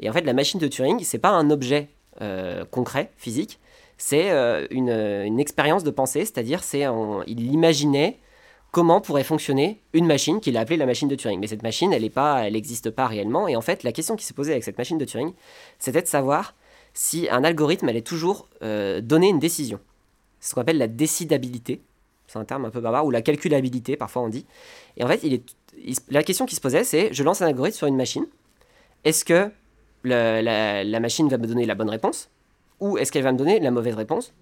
Et 0.00 0.08
en 0.08 0.12
fait, 0.12 0.22
la 0.22 0.32
machine 0.32 0.58
de 0.58 0.66
Turing, 0.66 1.02
c'est 1.04 1.18
pas 1.18 1.30
un 1.30 1.50
objet 1.50 1.90
euh, 2.20 2.64
concret, 2.70 3.10
physique, 3.16 3.58
c'est 3.98 4.30
une, 4.70 5.38
expérience 5.38 5.84
de 5.84 5.90
pensée, 5.90 6.20
c'est-à-dire 6.20 6.62
c'est 6.62 6.86
il 7.26 7.52
imaginait 7.52 8.18
comment 8.70 9.00
pourrait 9.00 9.24
fonctionner 9.24 9.80
une 9.92 10.06
machine 10.06 10.40
qu'il 10.40 10.56
a 10.56 10.60
appelée 10.60 10.76
la 10.76 10.86
machine 10.86 11.08
de 11.08 11.14
Turing. 11.14 11.40
Mais 11.40 11.46
cette 11.46 11.62
machine, 11.62 11.92
elle 11.92 12.02
n'existe 12.52 12.90
pas, 12.90 13.02
pas 13.02 13.08
réellement. 13.08 13.48
Et 13.48 13.56
en 13.56 13.60
fait, 13.60 13.82
la 13.82 13.92
question 13.92 14.16
qui 14.16 14.24
s'est 14.24 14.34
posée 14.34 14.52
avec 14.52 14.64
cette 14.64 14.78
machine 14.78 14.98
de 14.98 15.04
Turing, 15.04 15.32
c'était 15.78 16.02
de 16.02 16.06
savoir 16.06 16.54
si 16.94 17.28
un 17.30 17.44
algorithme 17.44 17.88
allait 17.88 18.02
toujours 18.02 18.48
euh, 18.62 19.00
donner 19.00 19.28
une 19.28 19.38
décision. 19.38 19.80
C'est 20.40 20.50
ce 20.50 20.54
qu'on 20.54 20.62
appelle 20.62 20.78
la 20.78 20.88
décidabilité. 20.88 21.80
C'est 22.26 22.38
un 22.38 22.44
terme 22.44 22.64
un 22.64 22.70
peu 22.70 22.80
barbare, 22.80 23.04
ou 23.04 23.10
la 23.10 23.22
calculabilité, 23.22 23.96
parfois 23.96 24.22
on 24.22 24.28
dit. 24.28 24.46
Et 24.96 25.04
en 25.04 25.08
fait, 25.08 25.20
la 26.10 26.22
question 26.22 26.46
qui 26.46 26.54
se 26.54 26.60
posait, 26.60 26.84
c'est 26.84 27.12
je 27.12 27.22
lance 27.22 27.42
un 27.42 27.46
algorithme 27.46 27.76
sur 27.76 27.86
une 27.86 27.96
machine. 27.96 28.26
Est-ce 29.04 29.24
que 29.24 29.50
la, 30.04 31.00
machine 31.00 31.28
va 31.28 31.38
me 31.38 31.46
donner 31.46 31.66
la 31.66 31.74
bonne 31.74 31.90
réponse 31.90 32.30
Ou 32.80 32.98
est-ce 32.98 33.12
qu'elle 33.12 33.22
va 33.22 33.32
me 33.32 33.38
donner 33.38 33.60
la 33.60 33.70
mauvaise 33.70 33.94
réponse 33.94 34.32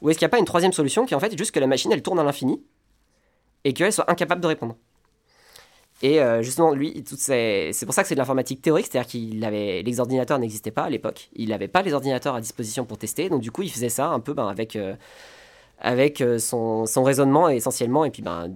Ou 0.00 0.10
est-ce 0.10 0.18
qu'il 0.18 0.26
n'y 0.26 0.30
a 0.30 0.34
pas 0.34 0.38
une 0.38 0.44
troisième 0.44 0.72
solution 0.72 1.06
qui 1.06 1.14
est 1.14 1.16
en 1.16 1.20
fait 1.20 1.36
juste 1.36 1.52
que 1.52 1.60
la 1.60 1.66
machine, 1.66 1.92
elle 1.92 2.02
tourne 2.02 2.18
à 2.18 2.24
l'infini 2.24 2.62
et 3.64 3.72
qu'elle 3.72 3.92
soit 3.92 4.10
incapable 4.10 4.40
de 4.40 4.46
répondre. 4.48 4.76
Et 6.02 6.20
euh, 6.20 6.42
justement, 6.42 6.72
lui, 6.72 7.04
c'est 7.06 7.72
pour 7.84 7.94
ça 7.94 8.02
que 8.02 8.08
c'est 8.08 8.16
de 8.16 8.18
l'informatique 8.18 8.60
théorique, 8.60 8.88
c'est-à-dire 8.90 9.08
qu'il 9.08 9.44
avait 9.44 9.82
les 9.82 10.00
ordinateurs 10.00 10.40
n'existaient 10.40 10.72
pas 10.72 10.82
à 10.82 10.90
l'époque, 10.90 11.30
il 11.34 11.50
n'avait 11.50 11.68
pas 11.68 11.82
les 11.82 11.92
ordinateurs 11.92 12.34
à 12.34 12.40
disposition 12.40 12.84
pour 12.84 12.98
tester, 12.98 13.28
donc 13.28 13.40
du 13.40 13.52
coup, 13.52 13.62
il 13.62 13.70
faisait 13.70 13.88
ça 13.88 14.08
un 14.08 14.18
peu 14.18 14.34
ben, 14.34 14.48
avec 14.48 14.74
euh, 14.74 14.96
avec 15.82 16.20
euh, 16.20 16.38
son, 16.38 16.86
son, 16.86 17.02
raisonnement 17.02 17.48
essentiellement, 17.50 18.04
et 18.04 18.10
puis 18.10 18.22
ben, 18.22 18.52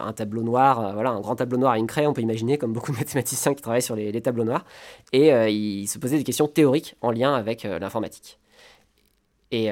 un 0.00 0.12
tableau 0.12 0.42
noir, 0.42 0.94
voilà, 0.94 1.10
un 1.10 1.20
grand 1.20 1.36
tableau 1.36 1.58
noir 1.58 1.72
à 1.72 1.78
une 1.78 1.86
craie, 1.86 2.06
on 2.06 2.14
peut 2.14 2.22
imaginer, 2.22 2.56
comme 2.56 2.72
beaucoup 2.72 2.92
de 2.92 2.96
mathématiciens 2.96 3.54
qui 3.54 3.62
travaillent 3.62 3.82
sur 3.82 3.96
les, 3.96 4.20
tableaux 4.22 4.44
noirs, 4.44 4.64
et 5.12 5.30
il 5.52 5.86
se 5.86 5.98
posait 5.98 6.16
des 6.16 6.24
questions 6.24 6.48
théoriques 6.48 6.96
en 7.02 7.10
lien 7.10 7.34
avec 7.34 7.64
l'informatique. 7.64 8.38
Et 9.50 9.68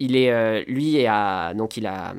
il 0.00 0.16
est, 0.16 0.64
lui, 0.66 1.06
a, 1.06 1.54
donc 1.54 1.76
il 1.76 1.86
a 1.86 2.14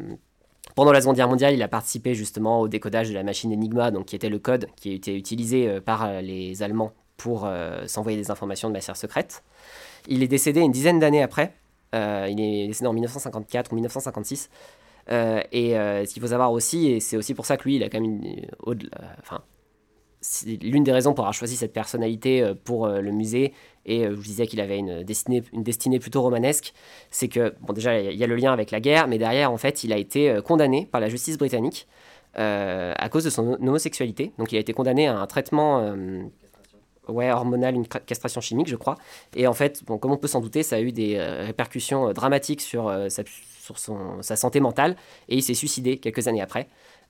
pendant 0.75 0.91
la 0.91 0.99
Seconde 0.99 1.15
Guerre 1.15 1.29
mondiale, 1.29 1.53
il 1.53 1.63
a 1.63 1.69
participé 1.69 2.13
justement 2.13 2.59
au 2.59 2.67
décodage 2.67 3.09
de 3.09 3.13
la 3.13 3.23
machine 3.23 3.51
Enigma, 3.53 3.91
donc 3.91 4.07
qui 4.07 4.15
était 4.15 4.29
le 4.29 4.39
code 4.39 4.67
qui 4.75 4.93
était 4.93 5.15
utilisé 5.15 5.69
euh, 5.69 5.81
par 5.81 6.03
euh, 6.03 6.21
les 6.21 6.61
Allemands 6.63 6.91
pour 7.15 7.45
euh, 7.45 7.87
s'envoyer 7.87 8.17
des 8.17 8.29
informations 8.29 8.67
de 8.67 8.73
matière 8.73 8.97
secrète. 8.97 9.43
Il 10.09 10.21
est 10.21 10.27
décédé 10.27 10.59
une 10.59 10.73
dizaine 10.73 10.99
d'années 10.99 11.23
après. 11.23 11.53
Il 11.95 12.41
est 12.41 12.67
décédé 12.67 12.87
en 12.87 12.93
1954 12.93 13.71
ou 13.71 13.75
1956. 13.75 14.49
et 15.09 15.13
ce 15.71 16.13
qu'il 16.13 16.21
faut 16.21 16.29
savoir 16.29 16.51
aussi, 16.51 16.91
et 16.91 16.99
c'est 16.99 17.17
aussi 17.17 17.33
pour 17.33 17.45
ça 17.45 17.57
que 17.57 17.63
lui, 17.63 17.77
il 17.77 17.83
a 17.83 17.89
quand 17.89 17.99
même 17.99 18.21
une, 18.23 18.89
enfin, 19.19 19.43
l'une 20.45 20.83
des 20.83 20.91
raisons 20.91 21.13
pour 21.13 21.23
avoir 21.25 21.33
choisi 21.33 21.55
cette 21.55 21.73
personnalité 21.73 22.41
euh, 22.41 22.53
pour 22.53 22.85
euh, 22.85 23.01
le 23.01 23.11
musée, 23.11 23.53
et 23.85 24.05
euh, 24.05 24.15
je 24.15 24.21
disais 24.21 24.47
qu'il 24.47 24.59
avait 24.59 24.77
une 24.77 25.03
destinée, 25.03 25.43
une 25.53 25.63
destinée 25.63 25.99
plutôt 25.99 26.21
romanesque, 26.21 26.73
c'est 27.11 27.27
que, 27.27 27.53
bon 27.61 27.73
déjà, 27.73 27.99
il 27.99 28.17
y 28.17 28.23
a 28.23 28.27
le 28.27 28.35
lien 28.35 28.53
avec 28.53 28.71
la 28.71 28.79
guerre, 28.79 29.07
mais 29.07 29.17
derrière, 29.17 29.51
en 29.51 29.57
fait, 29.57 29.83
il 29.83 29.93
a 29.93 29.97
été 29.97 30.39
condamné 30.43 30.87
par 30.91 31.01
la 31.01 31.09
justice 31.09 31.37
britannique 31.37 31.87
à 32.37 33.07
cause 33.09 33.23
de 33.23 33.29
son 33.29 33.53
homosexualité. 33.53 34.33
Donc 34.37 34.51
il 34.51 34.57
a 34.57 34.59
été 34.59 34.73
condamné 34.73 35.07
à 35.07 35.17
un 35.17 35.25
traitement 35.25 35.95
ouais, 37.07 37.31
hormonal, 37.31 37.75
une 37.75 37.87
castration 37.87 38.41
chimique, 38.41 38.67
je 38.67 38.75
crois. 38.75 38.95
Et 39.35 39.47
en 39.47 39.53
fait, 39.53 39.83
bon, 39.85 39.97
comme 39.97 40.11
on 40.11 40.17
peut 40.17 40.27
s'en 40.27 40.41
douter, 40.41 40.63
ça 40.63 40.77
a 40.77 40.81
eu 40.81 40.91
des 40.91 41.19
répercussions 41.19 42.13
dramatiques 42.13 42.61
sur, 42.61 42.91
son, 43.75 44.21
sa 44.21 44.35
santé 44.35 44.59
mentale, 44.59 44.95
et 45.29 45.35
il 45.35 45.43
s'est 45.43 45.53
suicidé 45.53 45.97
quelques 45.97 46.27
années 46.27 46.41
après. 46.41 46.67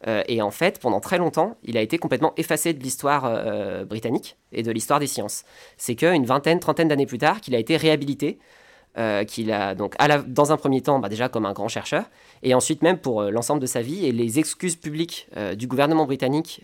Euh, 0.08 0.24
et 0.28 0.42
en 0.42 0.52
fait, 0.52 0.80
pendant 0.80 1.00
très 1.00 1.18
longtemps, 1.18 1.58
il 1.64 1.78
a 1.78 1.82
été 1.82 1.98
complètement 1.98 2.34
effacé 2.38 2.74
de 2.74 2.84
l'histoire 2.84 3.26
euh, 3.26 3.86
britannique 3.86 4.38
et 4.52 4.64
de 4.64 4.72
l'histoire 4.72 5.00
des 5.00 5.08
sciences. 5.08 5.46
C'est 5.78 5.96
qu'une 5.96 6.26
vingtaine, 6.26 6.60
trentaine 6.60 6.88
d'années 6.88 7.06
plus 7.06 7.18
tard 7.18 7.42
qu'il 7.42 7.56
a 7.56 7.60
été 7.60 7.78
réhabilité, 7.78 8.40
euh, 8.98 9.24
qu'il 9.24 9.52
a 9.52 9.76
donc 9.76 9.96
dans 10.28 10.52
un 10.52 10.58
premier 10.58 10.82
temps 10.82 11.00
bah, 11.00 11.10
déjà 11.10 11.28
comme 11.28 11.46
un 11.46 11.54
grand 11.54 11.68
chercheur, 11.68 12.06
et 12.44 12.54
ensuite 12.54 12.82
même 12.82 12.98
pour 12.98 13.24
l'ensemble 13.24 13.62
de 13.62 13.66
sa 13.66 13.82
vie, 13.82 14.06
et 14.06 14.12
les 14.12 14.40
excuses 14.40 14.76
publiques 14.76 15.28
du 15.58 15.68
gouvernement 15.68 16.06
britannique 16.06 16.64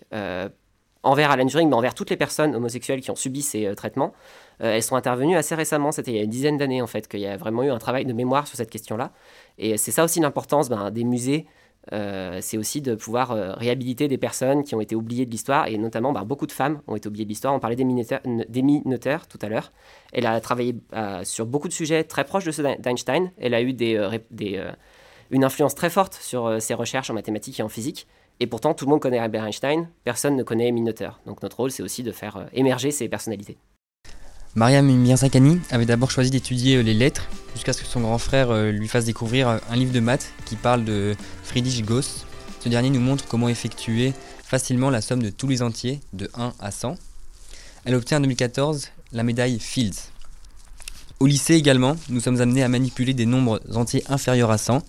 envers 1.02 1.30
Alan 1.30 1.46
Turing, 1.46 1.68
mais 1.68 1.74
envers 1.74 1.94
toutes 1.94 2.10
les 2.10 2.16
personnes 2.16 2.54
homosexuelles 2.54 3.00
qui 3.00 3.10
ont 3.10 3.16
subi 3.16 3.42
ces 3.42 3.74
traitements. 3.74 4.12
elles 4.60 4.82
sont 4.82 4.96
intervenues 4.96 5.36
assez 5.36 5.54
récemment, 5.54 5.90
c'était 5.90 6.12
il 6.12 6.16
y 6.16 6.20
a 6.20 6.22
une 6.22 6.30
dizaine 6.30 6.56
d'années 6.56 6.80
en 6.80 6.86
fait, 6.86 7.08
qu'il 7.08 7.20
y 7.20 7.26
a 7.26 7.36
vraiment 7.36 7.62
eu 7.64 7.70
un 7.70 7.78
travail 7.78 8.04
de 8.04 8.12
mémoire 8.12 8.46
sur 8.46 8.56
cette 8.56 8.70
question-là. 8.70 9.10
Et 9.58 9.76
c'est 9.76 9.90
ça 9.90 10.04
aussi 10.04 10.20
l'importance 10.20 10.68
ben, 10.68 10.90
des 10.90 11.04
musées 11.04 11.46
euh, 11.92 12.38
c'est 12.40 12.56
aussi 12.56 12.80
de 12.80 12.94
pouvoir 12.94 13.32
euh, 13.32 13.54
réhabiliter 13.54 14.06
des 14.06 14.18
personnes 14.18 14.62
qui 14.62 14.74
ont 14.74 14.80
été 14.80 14.94
oubliées 14.94 15.26
de 15.26 15.30
l'histoire, 15.30 15.66
et 15.66 15.78
notamment 15.78 16.12
bah, 16.12 16.22
beaucoup 16.24 16.46
de 16.46 16.52
femmes 16.52 16.80
ont 16.86 16.94
été 16.94 17.08
oubliées 17.08 17.24
de 17.24 17.30
l'histoire. 17.30 17.54
On 17.54 17.58
parlait 17.58 17.76
d'Amy 17.76 18.82
Noether 18.84 19.18
tout 19.28 19.38
à 19.42 19.48
l'heure. 19.48 19.72
Elle 20.12 20.26
a 20.26 20.40
travaillé 20.40 20.76
euh, 20.94 21.24
sur 21.24 21.46
beaucoup 21.46 21.68
de 21.68 21.72
sujets 21.72 22.04
très 22.04 22.24
proches 22.24 22.44
de 22.44 22.52
ceux 22.52 22.62
d'Einstein. 22.78 23.32
Elle 23.38 23.54
a 23.54 23.62
eu 23.62 23.74
une 25.30 25.44
influence 25.44 25.74
très 25.74 25.90
forte 25.90 26.14
sur 26.14 26.60
ses 26.62 26.74
recherches 26.74 27.10
en 27.10 27.14
mathématiques 27.14 27.58
et 27.58 27.62
en 27.62 27.68
physique. 27.68 28.06
Et 28.40 28.46
pourtant, 28.46 28.74
tout 28.74 28.86
le 28.86 28.90
monde 28.90 29.00
connaît 29.00 29.18
Albert 29.18 29.44
Einstein, 29.44 29.88
personne 30.04 30.36
ne 30.36 30.42
connaît 30.42 30.68
Amy 30.68 30.80
Noether. 30.80 31.10
Donc 31.26 31.42
notre 31.42 31.58
rôle, 31.58 31.70
c'est 31.70 31.82
aussi 31.82 32.02
de 32.02 32.12
faire 32.12 32.48
émerger 32.52 32.90
ces 32.90 33.08
personnalités. 33.08 33.58
Mariam 34.54 34.84
Mirzakhani 34.84 35.60
avait 35.70 35.86
d'abord 35.86 36.10
choisi 36.10 36.30
d'étudier 36.30 36.76
euh, 36.76 36.82
les 36.82 36.92
lettres 36.92 37.26
jusqu'à 37.54 37.72
ce 37.72 37.80
que 37.80 37.86
son 37.86 38.02
grand 38.02 38.18
frère 38.18 38.50
euh, 38.50 38.70
lui 38.70 38.86
fasse 38.86 39.06
découvrir 39.06 39.48
euh, 39.48 39.58
un 39.70 39.76
livre 39.76 39.94
de 39.94 40.00
maths 40.00 40.30
qui 40.44 40.56
parle 40.56 40.84
de 40.84 41.16
Friedrich 41.42 41.86
Gauss. 41.86 42.26
Ce 42.60 42.68
dernier 42.68 42.90
nous 42.90 43.00
montre 43.00 43.26
comment 43.26 43.48
effectuer 43.48 44.12
facilement 44.44 44.90
la 44.90 45.00
somme 45.00 45.22
de 45.22 45.30
tous 45.30 45.48
les 45.48 45.62
entiers 45.62 46.00
de 46.12 46.28
1 46.34 46.52
à 46.60 46.70
100. 46.70 46.96
Elle 47.86 47.94
obtient 47.94 48.18
en 48.18 48.20
2014 48.20 48.90
la 49.12 49.22
médaille 49.22 49.58
Fields. 49.58 50.10
Au 51.18 51.26
lycée 51.26 51.54
également, 51.54 51.96
nous 52.10 52.20
sommes 52.20 52.42
amenés 52.42 52.62
à 52.62 52.68
manipuler 52.68 53.14
des 53.14 53.24
nombres 53.24 53.58
entiers 53.74 54.04
inférieurs 54.10 54.50
à 54.50 54.58
100 54.58 54.82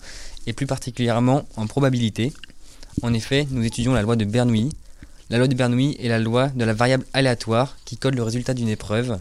et 0.46 0.52
plus 0.52 0.66
particulièrement 0.66 1.46
en 1.56 1.66
probabilité. 1.66 2.34
En 3.02 3.12
effet, 3.12 3.46
nous 3.50 3.64
étudions 3.64 3.92
la 3.92 4.02
loi 4.02 4.16
de 4.16 4.24
Bernoulli. 4.24 4.70
La 5.30 5.38
loi 5.38 5.48
de 5.48 5.54
Bernoulli 5.54 5.96
est 5.98 6.08
la 6.08 6.18
loi 6.18 6.48
de 6.48 6.64
la 6.64 6.74
variable 6.74 7.04
aléatoire 7.12 7.76
qui 7.84 7.96
code 7.96 8.14
le 8.14 8.22
résultat 8.22 8.54
d'une 8.54 8.68
épreuve 8.68 9.18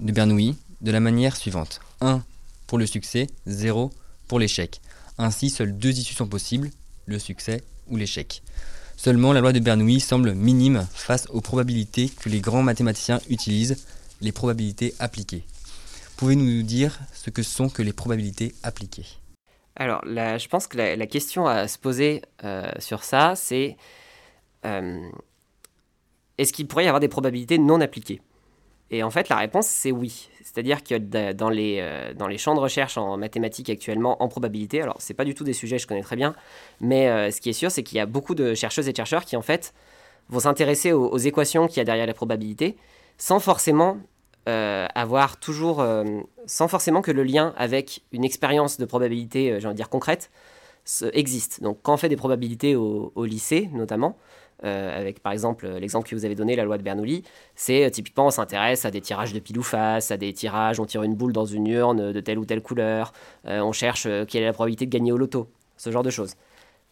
de 0.00 0.12
Bernoulli 0.12 0.56
de 0.80 0.90
la 0.90 1.00
manière 1.00 1.36
suivante. 1.36 1.80
1 2.00 2.22
pour 2.66 2.78
le 2.78 2.86
succès, 2.86 3.28
0 3.46 3.92
pour 4.28 4.38
l'échec. 4.38 4.80
Ainsi, 5.18 5.50
seules 5.50 5.76
deux 5.76 5.98
issues 5.98 6.14
sont 6.14 6.26
possibles, 6.26 6.70
le 7.06 7.18
succès 7.18 7.62
ou 7.88 7.96
l'échec. 7.96 8.42
Seulement, 8.96 9.32
la 9.32 9.40
loi 9.40 9.52
de 9.52 9.60
Bernoulli 9.60 10.00
semble 10.00 10.34
minime 10.34 10.86
face 10.92 11.26
aux 11.30 11.40
probabilités 11.40 12.08
que 12.08 12.28
les 12.28 12.40
grands 12.40 12.62
mathématiciens 12.62 13.20
utilisent, 13.28 13.76
les 14.20 14.32
probabilités 14.32 14.94
appliquées. 14.98 15.44
Pouvez-vous 16.16 16.42
nous 16.42 16.62
dire 16.62 16.98
ce 17.12 17.30
que 17.30 17.42
sont 17.42 17.68
que 17.68 17.82
les 17.82 17.92
probabilités 17.92 18.54
appliquées? 18.62 19.06
Alors, 19.76 20.02
je 20.04 20.48
pense 20.48 20.66
que 20.66 20.76
la, 20.76 21.06
question 21.06 21.46
à 21.46 21.66
se 21.66 21.78
poser 21.78 22.22
euh, 22.44 22.70
sur 22.78 23.02
ça, 23.02 23.34
c'est 23.34 23.76
euh, 24.64 25.10
est-ce 26.38 26.52
qu'il 26.52 26.68
pourrait 26.68 26.84
y 26.84 26.88
avoir 26.88 27.00
des 27.00 27.08
probabilités 27.08 27.58
non 27.58 27.80
appliquées? 27.80 28.20
Et 28.90 29.02
en 29.02 29.10
fait, 29.10 29.28
la 29.28 29.36
réponse, 29.36 29.66
c'est 29.66 29.90
oui. 29.90 30.28
C'est-à-dire 30.44 30.84
que 30.84 30.96
dans 31.32 31.48
les, 31.48 31.78
euh, 31.80 32.14
dans 32.14 32.28
les 32.28 32.38
champs 32.38 32.54
de 32.54 32.60
recherche 32.60 32.96
en 32.96 33.16
mathématiques 33.16 33.68
actuellement, 33.68 34.22
en 34.22 34.28
probabilité, 34.28 34.80
alors 34.80 34.96
c'est 35.00 35.14
pas 35.14 35.24
du 35.24 35.34
tout 35.34 35.42
des 35.42 35.54
sujets 35.54 35.76
que 35.76 35.82
je 35.82 35.86
connais 35.88 36.02
très 36.02 36.16
bien, 36.16 36.36
mais 36.80 37.32
ce 37.32 37.40
qui 37.40 37.50
est 37.50 37.54
sûr, 37.54 37.72
c'est 37.72 37.82
qu'il 37.82 37.96
y 37.96 38.00
a 38.00 38.06
beaucoup 38.06 38.36
de 38.36 38.54
chercheuses 38.54 38.88
et 38.88 38.94
chercheurs 38.94 39.24
qui, 39.24 39.36
en 39.36 39.42
fait, 39.42 39.74
vont 40.28 40.40
s'intéresser 40.40 40.92
aux, 40.92 41.18
équations 41.18 41.66
qu'il 41.66 41.78
y 41.78 41.80
a 41.80 41.84
derrière 41.84 42.06
la 42.06 42.14
probabilité, 42.14 42.76
sans 43.18 43.40
forcément 43.40 43.98
euh, 44.48 44.86
avoir 44.94 45.38
toujours, 45.38 45.84
sans 46.46 46.68
forcément 46.68 47.02
que 47.02 47.10
le 47.10 47.22
lien 47.22 47.54
avec 47.56 48.02
une 48.12 48.24
expérience 48.24 48.78
de 48.78 48.84
probabilité, 48.84 49.58
j'ai 49.60 49.66
envie 49.66 49.74
de 49.74 49.78
dire 49.78 49.88
concrète, 49.88 50.30
existe. 51.12 51.62
Donc, 51.62 51.78
quand 51.82 51.94
on 51.94 51.96
fait 51.96 52.08
des 52.10 52.16
probabilités 52.16 52.76
au 52.76 53.24
lycée, 53.24 53.70
notamment, 53.72 54.16
euh, 54.64 54.98
avec 54.98 55.20
par 55.20 55.32
exemple 55.32 55.68
l'exemple 55.68 56.08
que 56.08 56.14
vous 56.14 56.24
avez 56.24 56.34
donné, 56.34 56.56
la 56.56 56.64
loi 56.64 56.78
de 56.78 56.82
Bernoulli, 56.82 57.22
c'est 57.54 57.84
euh, 57.84 57.90
typiquement 57.90 58.26
on 58.26 58.30
s'intéresse 58.30 58.84
à 58.84 58.90
des 58.90 59.00
tirages 59.00 59.32
de 59.32 59.40
pile 59.40 59.58
ou 59.58 59.62
face, 59.62 60.10
à 60.10 60.16
des 60.16 60.32
tirages, 60.32 60.80
on 60.80 60.86
tire 60.86 61.02
une 61.02 61.14
boule 61.14 61.32
dans 61.32 61.44
une 61.44 61.66
urne 61.66 62.12
de 62.12 62.20
telle 62.20 62.38
ou 62.38 62.46
telle 62.46 62.62
couleur, 62.62 63.12
euh, 63.46 63.60
on 63.60 63.72
cherche 63.72 64.04
quelle 64.28 64.42
est 64.42 64.46
la 64.46 64.52
probabilité 64.52 64.86
de 64.86 64.90
gagner 64.90 65.12
au 65.12 65.18
loto, 65.18 65.48
ce 65.76 65.90
genre 65.90 66.02
de 66.02 66.10
choses. 66.10 66.34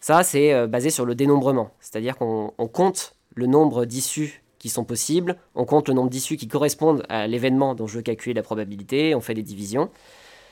Ça, 0.00 0.24
c'est 0.24 0.66
basé 0.66 0.90
sur 0.90 1.06
le 1.06 1.14
dénombrement, 1.14 1.70
c'est-à-dire 1.78 2.16
qu'on 2.16 2.50
compte 2.72 3.14
le 3.36 3.46
nombre 3.46 3.84
d'issues 3.84 4.41
qui 4.62 4.68
sont 4.68 4.84
possibles, 4.84 5.38
on 5.56 5.64
compte 5.64 5.88
le 5.88 5.94
nombre 5.94 6.08
d'issues 6.08 6.36
qui 6.36 6.46
correspondent 6.46 7.02
à 7.08 7.26
l'événement 7.26 7.74
dont 7.74 7.88
je 7.88 7.96
veux 7.96 8.02
calculer 8.02 8.32
la 8.32 8.44
probabilité, 8.44 9.12
on 9.12 9.20
fait 9.20 9.34
des 9.34 9.42
divisions. 9.42 9.90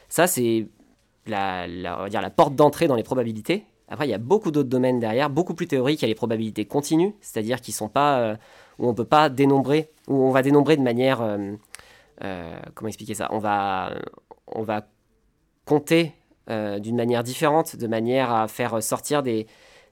Ça, 0.08 0.26
c'est 0.26 0.66
la, 1.26 1.68
dire 2.08 2.20
la 2.20 2.30
porte 2.30 2.56
d'entrée 2.56 2.88
dans 2.88 2.96
les 2.96 3.04
probabilités, 3.04 3.66
après, 3.86 4.08
il 4.08 4.10
y 4.10 4.14
a 4.14 4.18
beaucoup 4.18 4.50
d'autres 4.50 4.68
domaines 4.68 4.98
derrière, 4.98 5.30
beaucoup 5.30 5.54
plus 5.54 5.68
théoriques. 5.68 6.02
Il 6.02 6.04
y 6.04 6.06
a 6.06 6.08
les 6.08 6.14
probabilités 6.16 6.64
continues, 6.64 7.14
c'est-à-dire 7.20 7.60
qui 7.60 7.70
sont 7.70 7.88
pas 7.88 8.20
euh, 8.20 8.36
où 8.78 8.88
on 8.88 8.94
peut 8.94 9.04
pas 9.04 9.28
dénombrer, 9.28 9.90
où 10.08 10.14
on 10.14 10.30
va 10.30 10.42
dénombrer 10.42 10.76
de 10.76 10.82
manière 10.82 11.22
euh, 11.22 11.52
euh, 12.24 12.60
comment 12.74 12.88
expliquer 12.88 13.14
ça? 13.14 13.28
On 13.30 13.38
va 13.38 13.94
on 14.46 14.62
va 14.62 14.88
compter 15.64 16.12
d'une 16.48 16.96
manière 16.96 17.22
différente, 17.22 17.76
de 17.76 17.86
manière 17.86 18.32
à 18.32 18.48
faire 18.48 18.82
sortir 18.82 19.22
des 19.22 19.46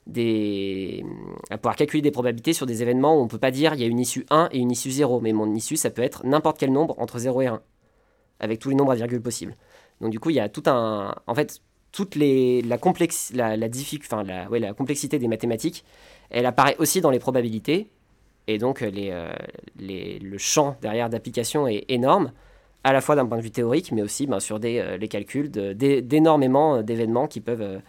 à 0.08 1.58
pouvoir 1.58 1.76
calculer 1.76 2.02
des 2.02 2.10
probabilités 2.10 2.52
sur 2.52 2.66
des 2.66 2.82
événements 2.82 3.18
où 3.18 3.20
on 3.20 3.28
peut 3.28 3.38
pas 3.38 3.50
dire 3.50 3.74
il 3.74 3.80
y 3.80 3.84
a 3.84 3.86
une 3.86 4.00
issue 4.00 4.24
1 4.30 4.48
et 4.52 4.58
une 4.58 4.70
issue 4.70 4.90
0, 4.90 5.20
mais 5.20 5.32
mon 5.32 5.54
issue 5.54 5.76
ça 5.76 5.90
peut 5.90 6.02
être 6.02 6.24
n'importe 6.24 6.58
quel 6.58 6.72
nombre 6.72 6.94
entre 6.98 7.18
0 7.18 7.42
et 7.42 7.46
1 7.46 7.60
avec 8.40 8.58
tous 8.58 8.70
les 8.70 8.74
nombres 8.74 8.92
à 8.92 8.94
virgule 8.94 9.20
possibles. 9.20 9.56
Donc 10.00 10.10
du 10.10 10.20
coup, 10.20 10.30
il 10.30 10.36
y 10.36 10.40
a 10.40 10.48
tout 10.48 10.62
un 10.66 11.14
en 11.26 11.34
fait 11.34 11.60
toute 11.92 12.16
la, 12.16 12.62
la, 12.62 12.78
complexité 12.78 13.38
des 15.18 15.28
mathématiques, 15.28 15.84
elle 16.30 16.46
apparaît 16.46 16.76
aussi 16.78 17.00
dans 17.00 17.10
les 17.10 17.18
probabilités. 17.18 17.88
Et 18.46 18.58
donc, 18.58 18.82
euh, 18.82 19.32
les, 19.78 20.18
le 20.18 20.38
champ 20.38 20.76
derrière 20.80 21.10
d'application 21.10 21.66
est 21.66 21.84
énorme, 21.88 22.32
à 22.84 22.92
la 22.92 23.00
fois 23.00 23.16
d'un 23.16 23.26
point 23.26 23.38
de 23.38 23.42
vue 23.42 23.50
théorique, 23.50 23.92
mais 23.92 24.02
aussi 24.02 24.26
ben, 24.26 24.40
sur 24.40 24.58
euh, 24.62 24.96
les 24.96 25.08
calculs 25.08 25.50
d'énormément 25.50 26.76
euh, 26.76 26.82
d'événements 26.82 27.26
qui 27.26 27.40
peuvent, 27.40 27.80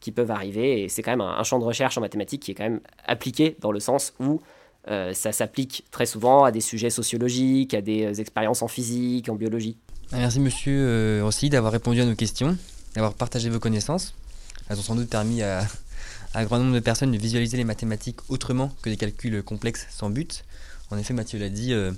qui 0.00 0.12
peuvent 0.12 0.30
arriver. 0.30 0.82
Et 0.82 0.88
c'est 0.88 1.02
quand 1.02 1.12
même 1.12 1.20
un, 1.20 1.42
champ 1.42 1.58
de 1.58 1.64
recherche 1.64 1.98
en 1.98 2.00
mathématiques 2.00 2.42
qui 2.42 2.52
est 2.52 2.54
quand 2.54 2.64
même 2.64 2.80
appliqué 3.06 3.56
dans 3.60 3.72
le 3.72 3.80
sens 3.80 4.12
où 4.20 4.40
ça 5.12 5.32
s'applique 5.32 5.84
très 5.90 6.06
souvent 6.06 6.44
à 6.44 6.50
des 6.50 6.62
sujets 6.62 6.88
sociologiques, 6.88 7.74
à 7.74 7.82
des 7.82 8.22
expériences 8.22 8.62
en 8.62 8.68
physique, 8.68 9.28
en 9.28 9.34
biologie. 9.34 9.76
Merci 10.12 10.40
monsieur 10.40 11.22
aussi 11.22 11.50
d'avoir 11.50 11.72
répondu 11.72 12.00
à 12.00 12.06
nos 12.06 12.14
questions 12.14 12.56
d'avoir 12.94 13.14
partagé 13.14 13.48
vos 13.48 13.60
connaissances. 13.60 14.14
Elles 14.68 14.78
ont 14.78 14.82
sans 14.82 14.94
doute 14.96 15.08
permis 15.08 15.42
à, 15.42 15.66
un 16.34 16.44
grand 16.44 16.58
nombre 16.58 16.74
de 16.74 16.80
personnes 16.80 17.12
de 17.12 17.18
visualiser 17.18 17.56
les 17.56 17.64
mathématiques 17.64 18.18
autrement 18.28 18.72
que 18.82 18.90
des 18.90 18.96
calculs 18.96 19.42
complexes 19.42 19.86
sans 19.90 20.10
but. 20.10 20.44
En 20.90 20.98
effet, 20.98 21.14
Mathieu 21.14 21.38
l'a 21.38 21.48
dit, 21.48 21.72
euh, 21.72 21.92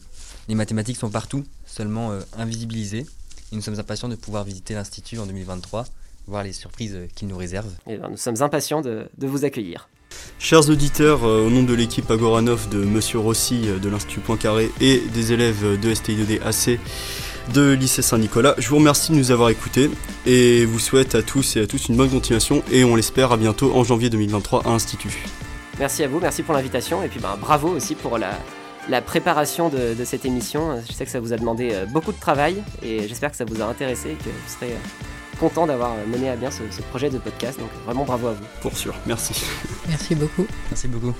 les 0.48 0.54
mathématiques 0.54 0.96
sont 0.96 1.10
partout, 1.10 1.44
seulement 1.66 2.12
euh, 2.12 2.20
invisibilisées. 2.36 3.06
Et 3.52 3.56
nous 3.56 3.62
sommes 3.62 3.78
impatients 3.78 4.08
de 4.08 4.14
pouvoir 4.14 4.44
visiter 4.44 4.74
l'Institut 4.74 5.18
en 5.18 5.26
2023, 5.26 5.86
voir 6.30 6.44
les 6.44 6.52
surprises 6.52 6.94
euh, 6.94 7.06
qu'il 7.14 7.28
nous 7.28 7.36
réserve. 7.36 7.68
Et 7.86 7.94
eh 7.94 7.96
ben, 7.98 8.08
nous 8.10 8.16
sommes 8.16 8.40
impatients 8.40 8.80
de, 8.80 9.08
vous 9.18 9.44
accueillir. 9.44 9.88
Chers 10.38 10.68
auditeurs, 10.70 11.22
au 11.22 11.50
nom 11.50 11.62
de 11.62 11.74
l'équipe 11.74 12.10
Agoranov, 12.10 12.68
de 12.68 12.78
Monsieur 12.78 13.18
Rossi 13.18 13.60
de 13.60 13.88
l'Institut 13.88 14.20
Poincaré 14.20 14.70
et 14.80 15.00
des 15.14 15.32
élèves 15.32 15.78
de 15.78 15.94
STI2D 15.94 16.42
AC, 16.42 16.80
de 17.54 17.72
lycée 17.72 18.02
Saint-Nicolas. 18.02 18.54
Je 18.58 18.68
vous 18.68 18.76
remercie 18.76 19.12
de 19.12 19.16
nous 19.16 19.30
avoir 19.30 19.50
écoutés 19.50 19.90
et 20.26 20.64
vous 20.64 20.78
souhaite 20.78 21.14
à 21.14 21.22
tous 21.22 21.56
et 21.56 21.62
à 21.62 21.66
tous 21.66 21.88
une 21.88 21.96
bonne 21.96 22.10
continuation 22.10 22.62
et 22.70 22.84
on 22.84 22.96
l'espère 22.96 23.32
à 23.32 23.36
bientôt 23.36 23.74
en 23.74 23.84
janvier 23.84 24.10
2023 24.10 24.66
à 24.66 24.70
Institut. 24.70 25.24
Merci 25.78 26.02
à 26.02 26.08
vous, 26.08 26.20
merci 26.20 26.42
pour 26.42 26.54
l'invitation 26.54 27.02
et 27.02 27.08
puis 27.08 27.20
ben, 27.20 27.36
bravo 27.40 27.68
aussi 27.68 27.94
pour 27.94 28.18
la, 28.18 28.32
la 28.88 29.00
préparation 29.00 29.68
de, 29.68 30.04
cette 30.04 30.24
émission. 30.24 30.80
Je 30.86 30.92
sais 30.92 31.04
que 31.04 31.10
ça 31.10 31.20
vous 31.20 31.32
a 31.32 31.36
demandé 31.36 31.70
euh, 31.72 31.86
beaucoup 31.86 32.12
de 32.12 32.20
travail 32.20 32.62
et 32.82 33.08
j'espère 33.08 33.30
que 33.30 33.36
ça 33.36 33.44
vous 33.44 33.60
a 33.62 33.64
intéressé 33.64 34.10
et 34.10 34.14
que 34.14 34.24
vous 34.24 34.48
serez 34.48 34.72
euh, 34.72 34.78
content 35.40 35.66
d'avoir 35.66 35.94
mené 36.06 36.28
à 36.28 36.36
bien 36.36 36.50
ce, 36.50 36.62
ce 36.70 36.82
projet 36.82 37.10
de 37.10 37.18
podcast. 37.18 37.58
Donc 37.58 37.70
vraiment 37.86 38.04
bravo 38.04 38.28
à 38.28 38.32
vous. 38.32 38.44
Pour 38.60 38.76
sûr, 38.76 38.94
merci. 39.06 39.42
Merci 39.88 40.14
beaucoup. 40.14 40.46
Merci 40.70 40.86
beaucoup. 40.86 41.14